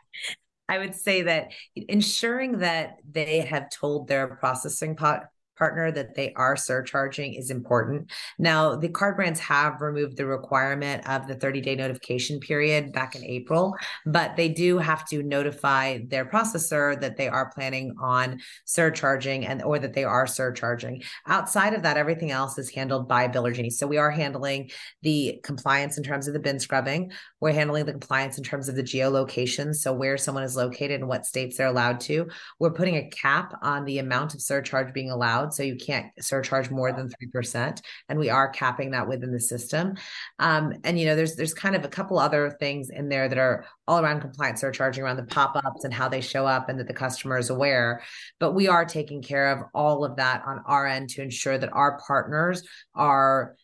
I 0.67 0.79
would 0.79 0.95
say 0.95 1.21
that 1.21 1.53
ensuring 1.77 2.57
that 2.57 2.97
they 3.09 3.39
have 3.39 3.69
told 3.69 4.09
their 4.09 4.27
processing 4.35 4.97
pot 4.97 5.27
partner 5.63 5.93
that 5.93 6.13
they 6.13 6.33
are 6.33 6.57
surcharging 6.57 7.35
is 7.35 7.49
important. 7.49 8.11
Now, 8.37 8.75
the 8.75 8.89
card 8.89 9.15
brands 9.15 9.39
have 9.39 9.79
removed 9.79 10.17
the 10.17 10.25
requirement 10.25 11.07
of 11.07 11.25
the 11.25 11.35
30 11.35 11.61
day 11.61 11.75
notification 11.75 12.41
period 12.41 12.91
back 12.91 13.15
in 13.15 13.23
April, 13.23 13.73
but 14.05 14.35
they 14.35 14.49
do 14.49 14.77
have 14.77 15.07
to 15.07 15.23
notify 15.23 15.99
their 16.05 16.25
processor 16.25 16.99
that 16.99 17.15
they 17.15 17.29
are 17.29 17.49
planning 17.55 17.95
on 18.01 18.41
surcharging 18.65 19.45
and 19.45 19.63
or 19.63 19.79
that 19.79 19.93
they 19.93 20.03
are 20.03 20.27
surcharging. 20.27 21.01
Outside 21.27 21.73
of 21.73 21.83
that, 21.83 21.95
everything 21.95 22.31
else 22.31 22.57
is 22.57 22.69
handled 22.69 23.07
by 23.07 23.29
Biller 23.29 23.55
Genie. 23.55 23.69
So 23.69 23.87
we 23.87 23.97
are 23.97 24.11
handling 24.11 24.69
the 25.01 25.39
compliance 25.43 25.97
in 25.97 26.03
terms 26.03 26.27
of 26.27 26.33
the 26.33 26.41
bin 26.41 26.59
scrubbing. 26.59 27.13
We're 27.39 27.53
handling 27.53 27.85
the 27.85 27.93
compliance 27.93 28.37
in 28.37 28.43
terms 28.43 28.67
of 28.67 28.75
the 28.75 28.83
geolocation. 28.83 29.73
So 29.73 29.93
where 29.93 30.17
someone 30.17 30.43
is 30.43 30.57
located 30.57 30.99
and 30.99 31.07
what 31.07 31.25
states 31.25 31.55
they're 31.55 31.67
allowed 31.67 32.01
to. 32.01 32.27
We're 32.59 32.73
putting 32.73 32.97
a 32.97 33.09
cap 33.09 33.53
on 33.61 33.85
the 33.85 33.99
amount 33.99 34.33
of 34.33 34.41
surcharge 34.41 34.93
being 34.93 35.09
allowed 35.09 35.52
so 35.53 35.63
you 35.63 35.75
can't 35.75 36.07
surcharge 36.19 36.69
more 36.69 36.91
than 36.91 37.09
3%. 37.09 37.81
And 38.09 38.19
we 38.19 38.29
are 38.29 38.49
capping 38.49 38.91
that 38.91 39.07
within 39.07 39.31
the 39.31 39.39
system. 39.39 39.95
Um, 40.39 40.73
and, 40.83 40.99
you 40.99 41.05
know, 41.05 41.15
there's, 41.15 41.35
there's 41.35 41.53
kind 41.53 41.75
of 41.75 41.85
a 41.85 41.89
couple 41.89 42.19
other 42.19 42.55
things 42.59 42.89
in 42.89 43.09
there 43.09 43.29
that 43.29 43.37
are 43.37 43.65
all 43.87 43.99
around 43.99 44.21
compliance 44.21 44.61
surcharging 44.61 45.03
around 45.03 45.17
the 45.17 45.23
pop-ups 45.23 45.83
and 45.83 45.93
how 45.93 46.09
they 46.09 46.21
show 46.21 46.45
up 46.45 46.69
and 46.69 46.79
that 46.79 46.87
the 46.87 46.93
customer 46.93 47.37
is 47.37 47.49
aware. 47.49 48.01
But 48.39 48.53
we 48.53 48.67
are 48.67 48.85
taking 48.85 49.21
care 49.21 49.51
of 49.51 49.59
all 49.73 50.03
of 50.05 50.17
that 50.17 50.43
on 50.45 50.61
our 50.65 50.85
end 50.85 51.09
to 51.11 51.21
ensure 51.21 51.57
that 51.57 51.73
our 51.73 51.99
partners 52.05 52.63
are 52.95 53.55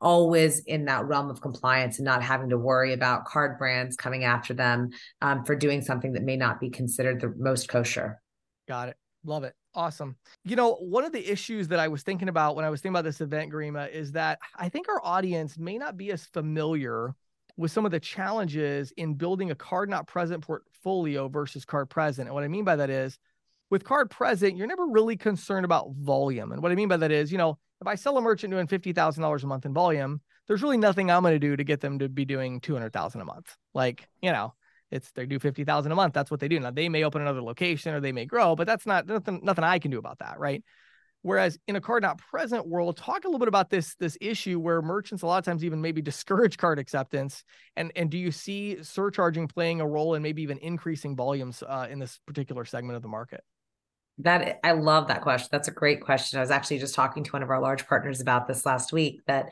always 0.00 0.60
in 0.60 0.84
that 0.84 1.04
realm 1.06 1.30
of 1.30 1.40
compliance 1.40 1.98
and 1.98 2.04
not 2.04 2.22
having 2.22 2.50
to 2.50 2.58
worry 2.58 2.92
about 2.92 3.24
card 3.24 3.58
brands 3.58 3.96
coming 3.96 4.24
after 4.24 4.54
them 4.54 4.90
um, 5.20 5.44
for 5.44 5.56
doing 5.56 5.82
something 5.82 6.12
that 6.12 6.22
may 6.22 6.36
not 6.36 6.60
be 6.60 6.70
considered 6.70 7.20
the 7.20 7.34
most 7.36 7.68
kosher. 7.68 8.20
Got 8.68 8.90
it. 8.90 8.96
Love 9.24 9.44
it. 9.44 9.54
Awesome. 9.78 10.16
You 10.42 10.56
know, 10.56 10.74
one 10.74 11.04
of 11.04 11.12
the 11.12 11.30
issues 11.30 11.68
that 11.68 11.78
I 11.78 11.86
was 11.86 12.02
thinking 12.02 12.28
about 12.28 12.56
when 12.56 12.64
I 12.64 12.68
was 12.68 12.80
thinking 12.80 12.96
about 12.96 13.04
this 13.04 13.20
event, 13.20 13.52
Garima, 13.52 13.88
is 13.88 14.10
that 14.10 14.40
I 14.56 14.68
think 14.68 14.88
our 14.88 15.00
audience 15.04 15.56
may 15.56 15.78
not 15.78 15.96
be 15.96 16.10
as 16.10 16.26
familiar 16.26 17.14
with 17.56 17.70
some 17.70 17.84
of 17.86 17.92
the 17.92 18.00
challenges 18.00 18.90
in 18.96 19.14
building 19.14 19.52
a 19.52 19.54
card 19.54 19.88
not 19.88 20.08
present 20.08 20.42
portfolio 20.42 21.28
versus 21.28 21.64
card 21.64 21.90
present. 21.90 22.26
And 22.26 22.34
what 22.34 22.42
I 22.42 22.48
mean 22.48 22.64
by 22.64 22.74
that 22.74 22.90
is 22.90 23.20
with 23.70 23.84
card 23.84 24.10
present, 24.10 24.56
you're 24.56 24.66
never 24.66 24.84
really 24.84 25.16
concerned 25.16 25.64
about 25.64 25.92
volume. 25.92 26.50
And 26.50 26.60
what 26.60 26.72
I 26.72 26.74
mean 26.74 26.88
by 26.88 26.96
that 26.96 27.12
is, 27.12 27.30
you 27.30 27.38
know, 27.38 27.56
if 27.80 27.86
I 27.86 27.94
sell 27.94 28.18
a 28.18 28.20
merchant 28.20 28.50
doing 28.50 28.66
$50,000 28.66 29.42
a 29.44 29.46
month 29.46 29.64
in 29.64 29.72
volume, 29.72 30.20
there's 30.48 30.62
really 30.62 30.76
nothing 30.76 31.08
I'm 31.08 31.22
going 31.22 31.34
to 31.34 31.38
do 31.38 31.54
to 31.54 31.62
get 31.62 31.80
them 31.80 32.00
to 32.00 32.08
be 32.08 32.24
doing 32.24 32.60
200,000 32.60 33.20
a 33.20 33.24
month. 33.24 33.56
Like, 33.74 34.08
you 34.22 34.32
know, 34.32 34.54
it's 34.90 35.10
they 35.12 35.26
do 35.26 35.38
50,000 35.38 35.92
a 35.92 35.94
month. 35.94 36.14
That's 36.14 36.30
what 36.30 36.40
they 36.40 36.48
do. 36.48 36.58
Now 36.60 36.70
they 36.70 36.88
may 36.88 37.04
open 37.04 37.22
another 37.22 37.42
location 37.42 37.94
or 37.94 38.00
they 38.00 38.12
may 38.12 38.26
grow, 38.26 38.56
but 38.56 38.66
that's 38.66 38.86
not 38.86 39.06
nothing, 39.06 39.40
nothing 39.42 39.64
I 39.64 39.78
can 39.78 39.90
do 39.90 39.98
about 39.98 40.18
that. 40.20 40.38
Right. 40.38 40.62
Whereas 41.22 41.58
in 41.66 41.74
a 41.76 41.80
card 41.80 42.02
not 42.02 42.18
present 42.18 42.66
world, 42.66 42.96
talk 42.96 43.24
a 43.24 43.28
little 43.28 43.40
bit 43.40 43.48
about 43.48 43.70
this 43.70 43.96
this 43.96 44.16
issue 44.20 44.60
where 44.60 44.80
merchants 44.80 45.22
a 45.22 45.26
lot 45.26 45.38
of 45.38 45.44
times 45.44 45.64
even 45.64 45.80
maybe 45.80 46.00
discourage 46.00 46.56
card 46.56 46.78
acceptance, 46.78 47.42
and 47.76 47.90
and 47.96 48.08
do 48.08 48.16
you 48.16 48.30
see 48.30 48.82
surcharging 48.82 49.48
playing 49.48 49.80
a 49.80 49.86
role 49.86 50.14
in 50.14 50.22
maybe 50.22 50.42
even 50.42 50.58
increasing 50.58 51.16
volumes 51.16 51.62
uh, 51.66 51.88
in 51.90 51.98
this 51.98 52.20
particular 52.26 52.64
segment 52.64 52.96
of 52.96 53.02
the 53.02 53.08
market? 53.08 53.42
That 54.18 54.60
I 54.62 54.72
love 54.72 55.08
that 55.08 55.22
question. 55.22 55.48
That's 55.50 55.68
a 55.68 55.72
great 55.72 56.00
question. 56.02 56.38
I 56.38 56.42
was 56.42 56.52
actually 56.52 56.78
just 56.78 56.94
talking 56.94 57.24
to 57.24 57.30
one 57.32 57.42
of 57.42 57.50
our 57.50 57.60
large 57.60 57.86
partners 57.86 58.20
about 58.20 58.46
this 58.46 58.64
last 58.64 58.92
week 58.92 59.20
that 59.26 59.50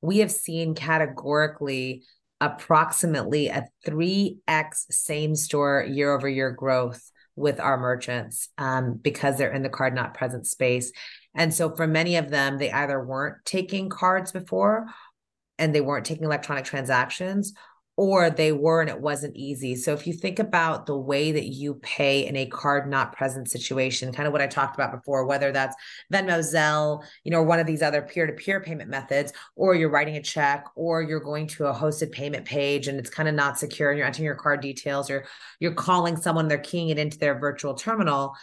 we 0.00 0.18
have 0.18 0.30
seen 0.30 0.74
categorically 0.74 2.04
approximately 2.42 3.46
a 3.46 3.68
3x 3.86 4.86
same 4.90 5.36
store 5.36 5.86
year 5.88 6.12
over 6.12 6.28
year 6.28 6.50
growth 6.50 7.10
with 7.36 7.60
our 7.60 7.78
merchants 7.78 8.48
um, 8.58 8.98
because 9.00 9.38
they're 9.38 9.52
in 9.52 9.62
the 9.62 9.68
card 9.68 9.94
not 9.94 10.12
present 10.12 10.46
space. 10.46 10.90
And 11.36 11.54
so 11.54 11.74
for 11.74 11.86
many 11.86 12.16
of 12.16 12.30
them, 12.30 12.58
they 12.58 12.70
either 12.70 13.02
weren't 13.02 13.36
taking 13.44 13.88
cards 13.88 14.32
before 14.32 14.86
and 15.56 15.72
they 15.72 15.80
weren't 15.80 16.04
taking 16.04 16.24
electronic 16.24 16.64
transactions 16.64 17.54
or 17.96 18.30
they 18.30 18.52
were 18.52 18.80
and 18.80 18.88
it 18.88 19.00
wasn't 19.00 19.36
easy. 19.36 19.74
So 19.76 19.92
if 19.92 20.06
you 20.06 20.14
think 20.14 20.38
about 20.38 20.86
the 20.86 20.96
way 20.96 21.32
that 21.32 21.48
you 21.48 21.74
pay 21.74 22.26
in 22.26 22.36
a 22.36 22.46
card 22.46 22.88
not 22.88 23.14
present 23.14 23.50
situation, 23.50 24.12
kind 24.12 24.26
of 24.26 24.32
what 24.32 24.40
I 24.40 24.46
talked 24.46 24.74
about 24.74 24.92
before, 24.92 25.26
whether 25.26 25.52
that's 25.52 25.76
Venmo, 26.12 26.38
Zelle, 26.38 27.04
you 27.24 27.30
know, 27.30 27.38
or 27.38 27.44
one 27.44 27.58
of 27.58 27.66
these 27.66 27.82
other 27.82 28.00
peer-to-peer 28.00 28.60
payment 28.60 28.88
methods, 28.88 29.32
or 29.56 29.74
you're 29.74 29.90
writing 29.90 30.16
a 30.16 30.22
check, 30.22 30.64
or 30.74 31.02
you're 31.02 31.20
going 31.20 31.46
to 31.48 31.66
a 31.66 31.74
hosted 31.74 32.12
payment 32.12 32.46
page 32.46 32.88
and 32.88 32.98
it's 32.98 33.10
kind 33.10 33.28
of 33.28 33.34
not 33.34 33.58
secure 33.58 33.90
and 33.90 33.98
you're 33.98 34.06
entering 34.06 34.24
your 34.24 34.34
card 34.36 34.62
details, 34.62 35.10
or 35.10 35.26
you're 35.60 35.74
calling 35.74 36.16
someone, 36.16 36.48
they're 36.48 36.58
keying 36.58 36.88
it 36.88 36.98
into 36.98 37.18
their 37.18 37.38
virtual 37.38 37.74
terminal 37.74 38.34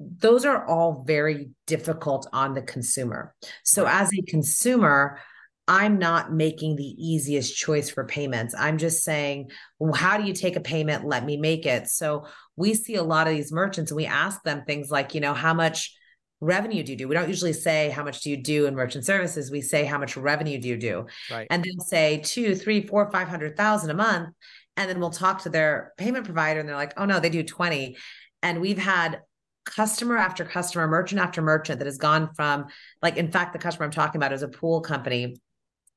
those 0.00 0.44
are 0.44 0.64
all 0.66 1.02
very 1.04 1.50
difficult 1.66 2.28
on 2.32 2.54
the 2.54 2.62
consumer. 2.62 3.34
So, 3.64 3.84
as 3.84 4.10
a 4.16 4.22
consumer, 4.22 5.18
I'm 5.68 5.98
not 5.98 6.32
making 6.32 6.76
the 6.76 6.96
easiest 6.98 7.54
choice 7.54 7.90
for 7.90 8.04
payments. 8.04 8.54
I'm 8.58 8.78
just 8.78 9.04
saying, 9.04 9.50
well, 9.78 9.92
how 9.92 10.16
do 10.16 10.24
you 10.24 10.32
take 10.32 10.56
a 10.56 10.60
payment? 10.60 11.04
Let 11.04 11.26
me 11.26 11.36
make 11.36 11.66
it. 11.66 11.88
So 11.88 12.24
we 12.56 12.72
see 12.72 12.94
a 12.94 13.02
lot 13.02 13.28
of 13.28 13.34
these 13.34 13.52
merchants 13.52 13.90
and 13.90 13.96
we 13.96 14.06
ask 14.06 14.42
them 14.42 14.64
things 14.64 14.90
like, 14.90 15.14
you 15.14 15.20
know, 15.20 15.34
how 15.34 15.52
much 15.52 15.94
revenue 16.40 16.82
do 16.82 16.92
you 16.92 16.98
do? 16.98 17.06
We 17.06 17.14
don't 17.14 17.28
usually 17.28 17.52
say 17.52 17.90
how 17.90 18.02
much 18.02 18.22
do 18.22 18.30
you 18.30 18.38
do 18.38 18.64
in 18.64 18.74
merchant 18.74 19.04
services. 19.04 19.50
We 19.50 19.60
say 19.60 19.84
how 19.84 19.98
much 19.98 20.16
revenue 20.16 20.58
do 20.58 20.68
you 20.68 20.78
do? 20.78 21.06
Right. 21.30 21.46
And 21.50 21.62
then 21.62 21.80
say 21.80 22.22
two, 22.24 22.54
three, 22.54 22.86
four, 22.86 23.10
five 23.12 23.28
hundred 23.28 23.54
thousand 23.54 23.90
a 23.90 23.94
month. 23.94 24.30
And 24.78 24.88
then 24.88 25.00
we'll 25.00 25.10
talk 25.10 25.42
to 25.42 25.50
their 25.50 25.92
payment 25.98 26.24
provider 26.24 26.60
and 26.60 26.68
they're 26.68 26.76
like, 26.76 26.94
oh 26.96 27.04
no, 27.04 27.20
they 27.20 27.30
do 27.30 27.42
20. 27.42 27.98
And 28.42 28.60
we've 28.62 28.78
had 28.78 29.20
customer 29.66 30.16
after 30.16 30.46
customer, 30.46 30.88
merchant 30.88 31.20
after 31.20 31.42
merchant 31.42 31.80
that 31.80 31.86
has 31.86 31.98
gone 31.98 32.30
from 32.34 32.66
like, 33.02 33.18
in 33.18 33.30
fact, 33.30 33.52
the 33.52 33.58
customer 33.58 33.84
I'm 33.84 33.90
talking 33.90 34.18
about 34.18 34.32
is 34.32 34.42
a 34.42 34.48
pool 34.48 34.80
company 34.80 35.36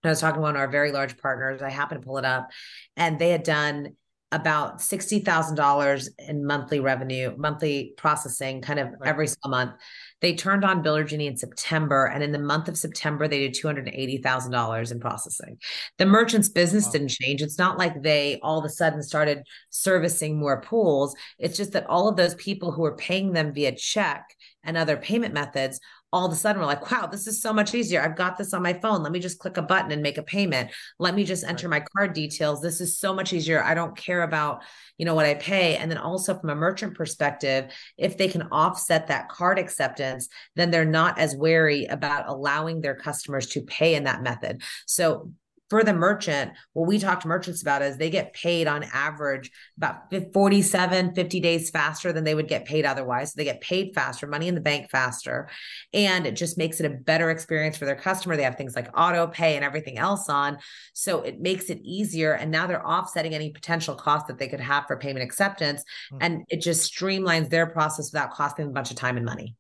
I 0.04 0.10
was 0.10 0.22
talking 0.22 0.38
to 0.38 0.42
one 0.42 0.56
of 0.56 0.60
our 0.60 0.68
very 0.68 0.92
large 0.92 1.18
partners. 1.18 1.62
I 1.62 1.70
happened 1.70 2.02
to 2.02 2.06
pull 2.06 2.18
it 2.18 2.26
up, 2.26 2.50
and 2.98 3.20
they 3.20 3.30
had 3.30 3.44
done 3.44 3.96
about 4.32 4.80
$60,000 4.80 6.10
in 6.30 6.46
monthly 6.46 6.80
revenue, 6.80 7.36
monthly 7.38 7.94
processing 7.98 8.62
kind 8.62 8.80
of 8.80 8.88
right. 8.88 9.10
every 9.10 9.28
single 9.28 9.50
month. 9.50 9.72
They 10.22 10.36
turned 10.36 10.64
on 10.64 10.84
Biller 10.84 11.06
Genie 11.08 11.28
in 11.28 11.38
September, 11.38 12.06
and 12.06 12.24
in 12.24 12.32
the 12.32 12.40
month 12.40 12.68
of 12.68 12.78
September, 12.78 13.28
they 13.28 13.48
did 13.48 13.54
$280,000 13.54 14.92
in 14.92 15.00
processing. 15.00 15.58
The 15.98 16.06
merchant's 16.06 16.50
business 16.50 16.86
wow. 16.86 16.92
didn't 16.92 17.10
change. 17.10 17.42
It's 17.42 17.58
not 17.58 17.78
like 17.78 18.02
they 18.02 18.40
all 18.42 18.60
of 18.60 18.66
a 18.66 18.70
sudden 18.70 19.02
started 19.02 19.44
servicing 19.70 20.38
more 20.38 20.62
pools. 20.62 21.16
It's 21.40 21.58
just 21.58 21.74
that 21.74 21.88
all 21.88 22.08
of 22.08 22.16
those 22.16 22.36
people 22.36 22.72
who 22.72 22.82
were 22.82 22.96
paying 22.96 23.34
them 23.34 23.54
via 23.54 23.76
check 23.76 24.36
and 24.64 24.78
other 24.78 24.96
payment 24.96 25.34
methods 25.34 25.80
all 26.14 26.26
of 26.26 26.34
a 26.34 26.36
sudden 26.36 26.60
we're 26.60 26.68
like, 26.68 26.92
wow, 26.92 27.08
this 27.08 27.26
is 27.26 27.42
so 27.42 27.54
much 27.54 27.74
easier. 27.74 28.02
I've 28.02 28.18
got 28.18 28.38
this 28.38 28.54
on 28.54 28.62
my 28.62 28.74
phone. 28.74 29.02
Let 29.02 29.14
me 29.14 29.20
just 29.20 29.40
click 29.40 29.56
a 29.56 29.62
button 29.62 29.92
and 29.92 30.02
make 30.02 30.18
a 30.18 30.24
payment. 30.24 30.72
Let 31.00 31.16
me 31.16 31.24
just 31.24 31.46
enter 31.46 31.70
my 31.70 31.80
card 31.96 32.14
details. 32.14 32.62
This 32.62 32.82
is 32.82 32.98
so 32.98 33.14
much 33.14 33.32
easier. 33.32 33.64
I 33.64 33.74
don't 33.74 33.96
care 33.96 34.24
about, 34.24 34.64
you 34.98 35.06
know, 35.06 35.16
what 35.16 35.26
I 35.26 35.36
pay. 35.36 35.78
And 35.78 35.90
then 35.90 35.98
also 35.98 36.38
from 36.38 36.50
a 36.50 36.56
merchant 36.56 36.96
perspective, 36.96 37.72
if 37.98 38.18
they 38.18 38.28
can 38.28 38.44
offset 38.52 39.08
that 39.08 39.30
card 39.30 39.58
acceptance, 39.58 40.11
then 40.56 40.72
they're 40.72 40.86
not 40.86 41.18
as 41.18 41.36
wary 41.36 41.86
about 41.86 42.28
allowing 42.28 42.82
their 42.82 42.96
customers 42.96 43.48
to 43.48 43.62
pay 43.62 43.96
in 43.96 44.04
that 44.06 44.24
method. 44.24 44.62
So 44.86 45.32
for 45.72 45.86
the 45.86 45.94
merchant, 45.94 46.52
what 46.74 46.86
we 46.86 47.00
talk 47.00 47.22
to 47.22 47.30
merchants 47.30 47.62
about 47.62 47.82
is 47.82 47.96
they 47.96 48.10
get 48.10 48.34
paid 48.34 48.68
on 48.68 48.84
average 48.92 49.50
about 49.78 50.14
47, 50.34 51.16
50 51.16 51.40
days 51.40 51.70
faster 51.70 52.12
than 52.12 52.26
they 52.26 52.36
would 52.36 52.50
get 52.50 52.66
paid 52.66 52.86
otherwise. 52.86 53.30
So 53.30 53.36
they 53.38 53.46
get 53.46 53.62
paid 53.62 53.96
faster, 53.96 54.28
money 54.28 54.50
in 54.50 54.56
the 54.56 54.60
bank 54.60 54.92
faster. 54.92 55.48
And 55.94 56.28
it 56.28 56.34
just 56.34 56.58
makes 56.58 56.82
it 56.82 56.86
a 56.86 56.90
better 56.90 57.32
experience 57.32 57.78
for 57.78 57.86
their 57.86 57.96
customer. 57.96 58.36
They 58.36 58.44
have 58.44 58.58
things 58.58 58.76
like 58.76 58.90
auto 59.00 59.28
pay 59.28 59.56
and 59.56 59.64
everything 59.64 59.98
else 59.98 60.28
on. 60.28 60.58
So 60.92 61.22
it 61.22 61.40
makes 61.40 61.70
it 61.70 61.80
easier. 61.84 62.34
And 62.34 62.52
now 62.52 62.68
they're 62.68 62.86
offsetting 62.86 63.34
any 63.34 63.52
potential 63.52 63.96
cost 63.96 64.28
that 64.28 64.40
they 64.40 64.50
could 64.50 64.60
have 64.60 64.88
for 64.88 64.98
payment 64.98 65.24
acceptance. 65.24 65.86
Mm-hmm. 66.12 66.18
And 66.20 66.44
it 66.50 66.60
just 66.60 66.94
streamlines 66.94 67.50
their 67.50 67.68
process 67.68 68.12
without 68.12 68.32
costing 68.32 68.66
them 68.66 68.72
a 68.72 68.76
bunch 68.76 68.92
of 68.92 68.98
time 68.98 69.16
and 69.16 69.26
money. 69.26 69.56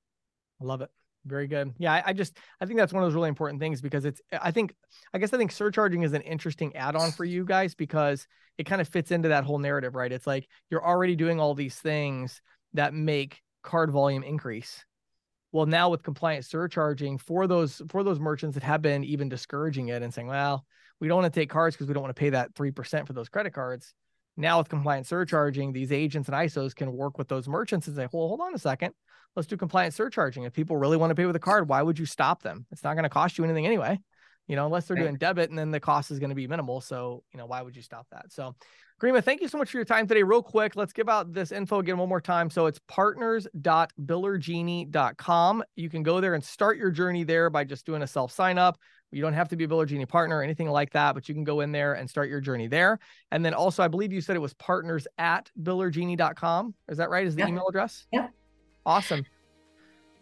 I 0.61 0.63
love 0.63 0.81
it. 0.81 0.89
Very 1.25 1.47
good. 1.47 1.73
Yeah, 1.77 1.93
I, 1.93 2.03
I, 2.07 2.13
just 2.13 2.37
I 2.59 2.65
think 2.65 2.79
that's 2.79 2.93
one 2.93 3.03
of 3.03 3.07
those 3.07 3.15
really 3.15 3.29
important 3.29 3.59
things 3.59 3.81
because 3.81 4.05
it's 4.05 4.21
I 4.31 4.51
think 4.51 4.73
I 5.13 5.19
guess 5.19 5.33
I 5.33 5.37
think 5.37 5.51
surcharging 5.51 6.01
is 6.01 6.13
an 6.13 6.21
interesting 6.21 6.75
add-on 6.75 7.11
for 7.11 7.25
you 7.25 7.45
guys 7.45 7.75
because 7.75 8.27
it 8.57 8.65
kind 8.65 8.81
of 8.81 8.87
fits 8.87 9.11
into 9.11 9.29
that 9.29 9.43
whole 9.43 9.59
narrative, 9.59 9.95
right? 9.95 10.11
It's 10.11 10.25
like 10.25 10.47
you're 10.69 10.85
already 10.85 11.15
doing 11.15 11.39
all 11.39 11.53
these 11.53 11.75
things 11.75 12.41
that 12.73 12.93
make 12.93 13.41
card 13.61 13.91
volume 13.91 14.23
increase. 14.23 14.83
Well, 15.51 15.65
now 15.65 15.89
with 15.89 16.01
compliant 16.01 16.45
surcharging 16.45 17.19
for 17.19 17.45
those 17.45 17.81
for 17.89 18.03
those 18.03 18.19
merchants 18.19 18.55
that 18.55 18.63
have 18.63 18.81
been 18.81 19.03
even 19.03 19.29
discouraging 19.29 19.89
it 19.89 20.01
and 20.01 20.13
saying, 20.13 20.27
well, 20.27 20.65
we 20.99 21.07
don't 21.07 21.21
want 21.21 21.31
to 21.31 21.39
take 21.39 21.49
cards 21.49 21.75
because 21.75 21.87
we 21.87 21.93
don't 21.93 22.03
want 22.03 22.15
to 22.15 22.19
pay 22.19 22.29
that 22.31 22.53
3% 22.55 23.05
for 23.05 23.13
those 23.13 23.29
credit 23.29 23.53
cards. 23.53 23.93
Now 24.41 24.57
with 24.57 24.69
compliant 24.69 25.07
surcharging, 25.07 25.71
these 25.71 25.91
agents 25.91 26.27
and 26.27 26.35
ISOs 26.35 26.75
can 26.75 26.91
work 26.91 27.17
with 27.17 27.29
those 27.29 27.47
merchants 27.47 27.87
and 27.87 27.95
say, 27.95 28.07
well, 28.11 28.27
hold 28.27 28.41
on 28.41 28.53
a 28.53 28.59
second 28.59 28.93
let's 29.35 29.47
do 29.47 29.57
compliant 29.57 29.93
surcharging. 29.93 30.43
If 30.43 30.53
people 30.53 30.77
really 30.77 30.97
want 30.97 31.11
to 31.11 31.15
pay 31.15 31.25
with 31.25 31.35
a 31.35 31.39
card, 31.39 31.67
why 31.67 31.81
would 31.81 31.97
you 31.97 32.05
stop 32.05 32.43
them? 32.43 32.67
It's 32.71 32.83
not 32.83 32.93
going 32.93 33.03
to 33.03 33.09
cost 33.09 33.37
you 33.37 33.43
anything 33.43 33.65
anyway, 33.65 33.99
you 34.47 34.55
know, 34.55 34.65
unless 34.65 34.87
they're 34.87 34.95
doing 34.97 35.15
debit 35.15 35.49
and 35.49 35.59
then 35.59 35.71
the 35.71 35.79
cost 35.79 36.11
is 36.11 36.19
going 36.19 36.29
to 36.29 36.35
be 36.35 36.47
minimal. 36.47 36.81
So, 36.81 37.23
you 37.33 37.37
know, 37.37 37.45
why 37.45 37.61
would 37.61 37.73
you 37.75 37.81
stop 37.81 38.07
that? 38.11 38.31
So, 38.31 38.55
Garima, 39.01 39.23
thank 39.23 39.41
you 39.41 39.47
so 39.47 39.57
much 39.57 39.71
for 39.71 39.77
your 39.77 39.85
time 39.85 40.05
today. 40.07 40.23
Real 40.23 40.43
quick, 40.43 40.75
let's 40.75 40.93
give 40.93 41.09
out 41.09 41.33
this 41.33 41.51
info 41.51 41.79
again 41.79 41.97
one 41.97 42.09
more 42.09 42.21
time. 42.21 42.51
So 42.51 42.67
it's 42.67 42.79
partners.billergenie.com. 42.87 45.63
You 45.75 45.89
can 45.89 46.03
go 46.03 46.21
there 46.21 46.35
and 46.35 46.43
start 46.43 46.77
your 46.77 46.91
journey 46.91 47.23
there 47.23 47.49
by 47.49 47.63
just 47.63 47.83
doing 47.85 48.03
a 48.03 48.07
self 48.07 48.31
sign 48.31 48.59
up. 48.59 48.77
You 49.11 49.21
don't 49.21 49.33
have 49.33 49.49
to 49.49 49.55
be 49.55 49.65
a 49.65 49.67
Biller 49.67 49.85
Genie 49.85 50.05
partner 50.05 50.37
or 50.37 50.43
anything 50.43 50.69
like 50.69 50.91
that, 50.91 51.15
but 51.15 51.27
you 51.27 51.35
can 51.35 51.43
go 51.43 51.59
in 51.59 51.71
there 51.71 51.93
and 51.93 52.09
start 52.09 52.29
your 52.29 52.39
journey 52.39 52.67
there. 52.67 52.99
And 53.31 53.43
then 53.43 53.53
also, 53.53 53.83
I 53.83 53.87
believe 53.87 54.13
you 54.13 54.21
said 54.21 54.35
it 54.35 54.39
was 54.39 54.53
partners 54.53 55.05
at 55.17 55.51
billergenie.com. 55.61 56.73
Is 56.89 56.97
that 56.97 57.09
right? 57.09 57.27
Is 57.27 57.35
the 57.35 57.41
yeah. 57.41 57.49
email 57.49 57.67
address? 57.67 58.07
Yeah. 58.11 58.27
Awesome. 58.85 59.25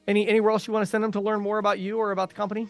Any 0.07 0.27
anywhere 0.27 0.51
else 0.51 0.65
you 0.65 0.73
want 0.73 0.83
to 0.83 0.89
send 0.89 1.03
them 1.03 1.11
to 1.11 1.21
learn 1.21 1.39
more 1.39 1.59
about 1.59 1.79
you 1.79 1.99
or 1.99 2.11
about 2.11 2.29
the 2.29 2.35
company? 2.35 2.67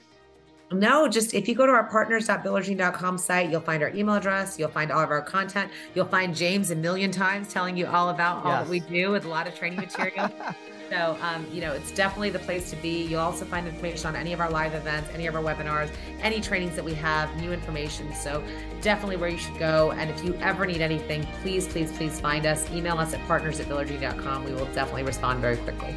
No, 0.71 1.07
just 1.07 1.33
if 1.33 1.47
you 1.47 1.55
go 1.55 1.65
to 1.65 1.71
our 1.71 1.89
partners.billergenie.com 1.89 3.17
site, 3.17 3.49
you'll 3.49 3.61
find 3.61 3.81
our 3.81 3.89
email 3.89 4.15
address, 4.15 4.59
you'll 4.59 4.69
find 4.69 4.91
all 4.91 5.01
of 5.01 5.09
our 5.09 5.21
content, 5.21 5.71
you'll 5.95 6.05
find 6.05 6.35
James 6.35 6.69
a 6.69 6.75
million 6.75 7.11
times 7.11 7.51
telling 7.51 7.75
you 7.75 7.87
all 7.87 8.09
about 8.09 8.45
all 8.45 8.51
yes. 8.51 8.63
that 8.63 8.69
we 8.69 8.81
do 8.81 9.09
with 9.09 9.25
a 9.25 9.27
lot 9.27 9.47
of 9.47 9.55
training 9.55 9.79
material. 9.79 10.29
so, 10.89 11.17
um, 11.21 11.45
you 11.51 11.61
know, 11.61 11.73
it's 11.73 11.91
definitely 11.91 12.29
the 12.29 12.39
place 12.39 12.69
to 12.71 12.75
be. 12.77 13.03
You'll 13.03 13.21
also 13.21 13.45
find 13.45 13.67
information 13.67 14.07
on 14.07 14.15
any 14.15 14.33
of 14.33 14.39
our 14.39 14.49
live 14.49 14.73
events, 14.73 15.09
any 15.13 15.27
of 15.27 15.35
our 15.35 15.41
webinars, 15.41 15.91
any 16.21 16.41
trainings 16.41 16.75
that 16.75 16.83
we 16.83 16.93
have, 16.95 17.35
new 17.37 17.51
information. 17.51 18.13
So, 18.13 18.43
definitely 18.81 19.17
where 19.17 19.29
you 19.29 19.37
should 19.37 19.57
go. 19.59 19.91
And 19.91 20.09
if 20.09 20.23
you 20.23 20.33
ever 20.35 20.65
need 20.65 20.81
anything, 20.81 21.25
please, 21.41 21.67
please, 21.67 21.91
please 21.91 22.19
find 22.19 22.45
us. 22.45 22.69
Email 22.71 22.97
us 22.97 23.13
at 23.13 23.25
partners 23.27 23.59
at 23.59 23.67
billergenie.com. 23.67 24.43
We 24.43 24.53
will 24.53 24.65
definitely 24.67 25.03
respond 25.03 25.39
very 25.41 25.57
quickly. 25.57 25.95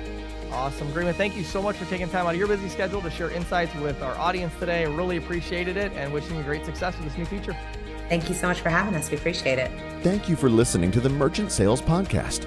Awesome. 0.53 0.93
Garima, 0.93 1.15
thank 1.15 1.35
you 1.35 1.45
so 1.45 1.63
much 1.63 1.77
for 1.77 1.87
taking 1.87 2.09
time 2.11 2.27
out 2.27 2.35
of 2.35 2.37
your 2.37 2.47
busy 2.49 2.69
schedule 2.69 3.01
to 3.01 3.11
share 3.11 3.31
insights 3.31 3.75
with 3.77 4.03
our 4.03 4.15
audience 4.17 4.53
today. 4.61 4.87
Really 4.87 5.17
appreciated 5.17 5.79
it 5.79 5.93
and 5.93 6.13
wishing 6.13 6.37
you 6.37 6.43
great 6.43 6.67
success 6.67 6.95
with 6.99 7.09
this 7.09 7.17
new 7.17 7.25
feature. 7.25 7.57
Thank 8.11 8.29
you 8.29 8.35
so 8.35 8.49
much 8.49 8.61
for 8.61 8.69
having 8.69 8.95
us. 8.95 9.11
We 9.11 9.17
appreciate 9.17 9.59
it. 9.59 9.71
Thank 10.03 10.29
you 10.29 10.37
for 10.37 10.51
listening 10.51 10.91
to 10.91 11.01
the 11.01 11.09
Merchant 11.09 11.51
Sales 11.51 11.81
Podcast. 11.81 12.47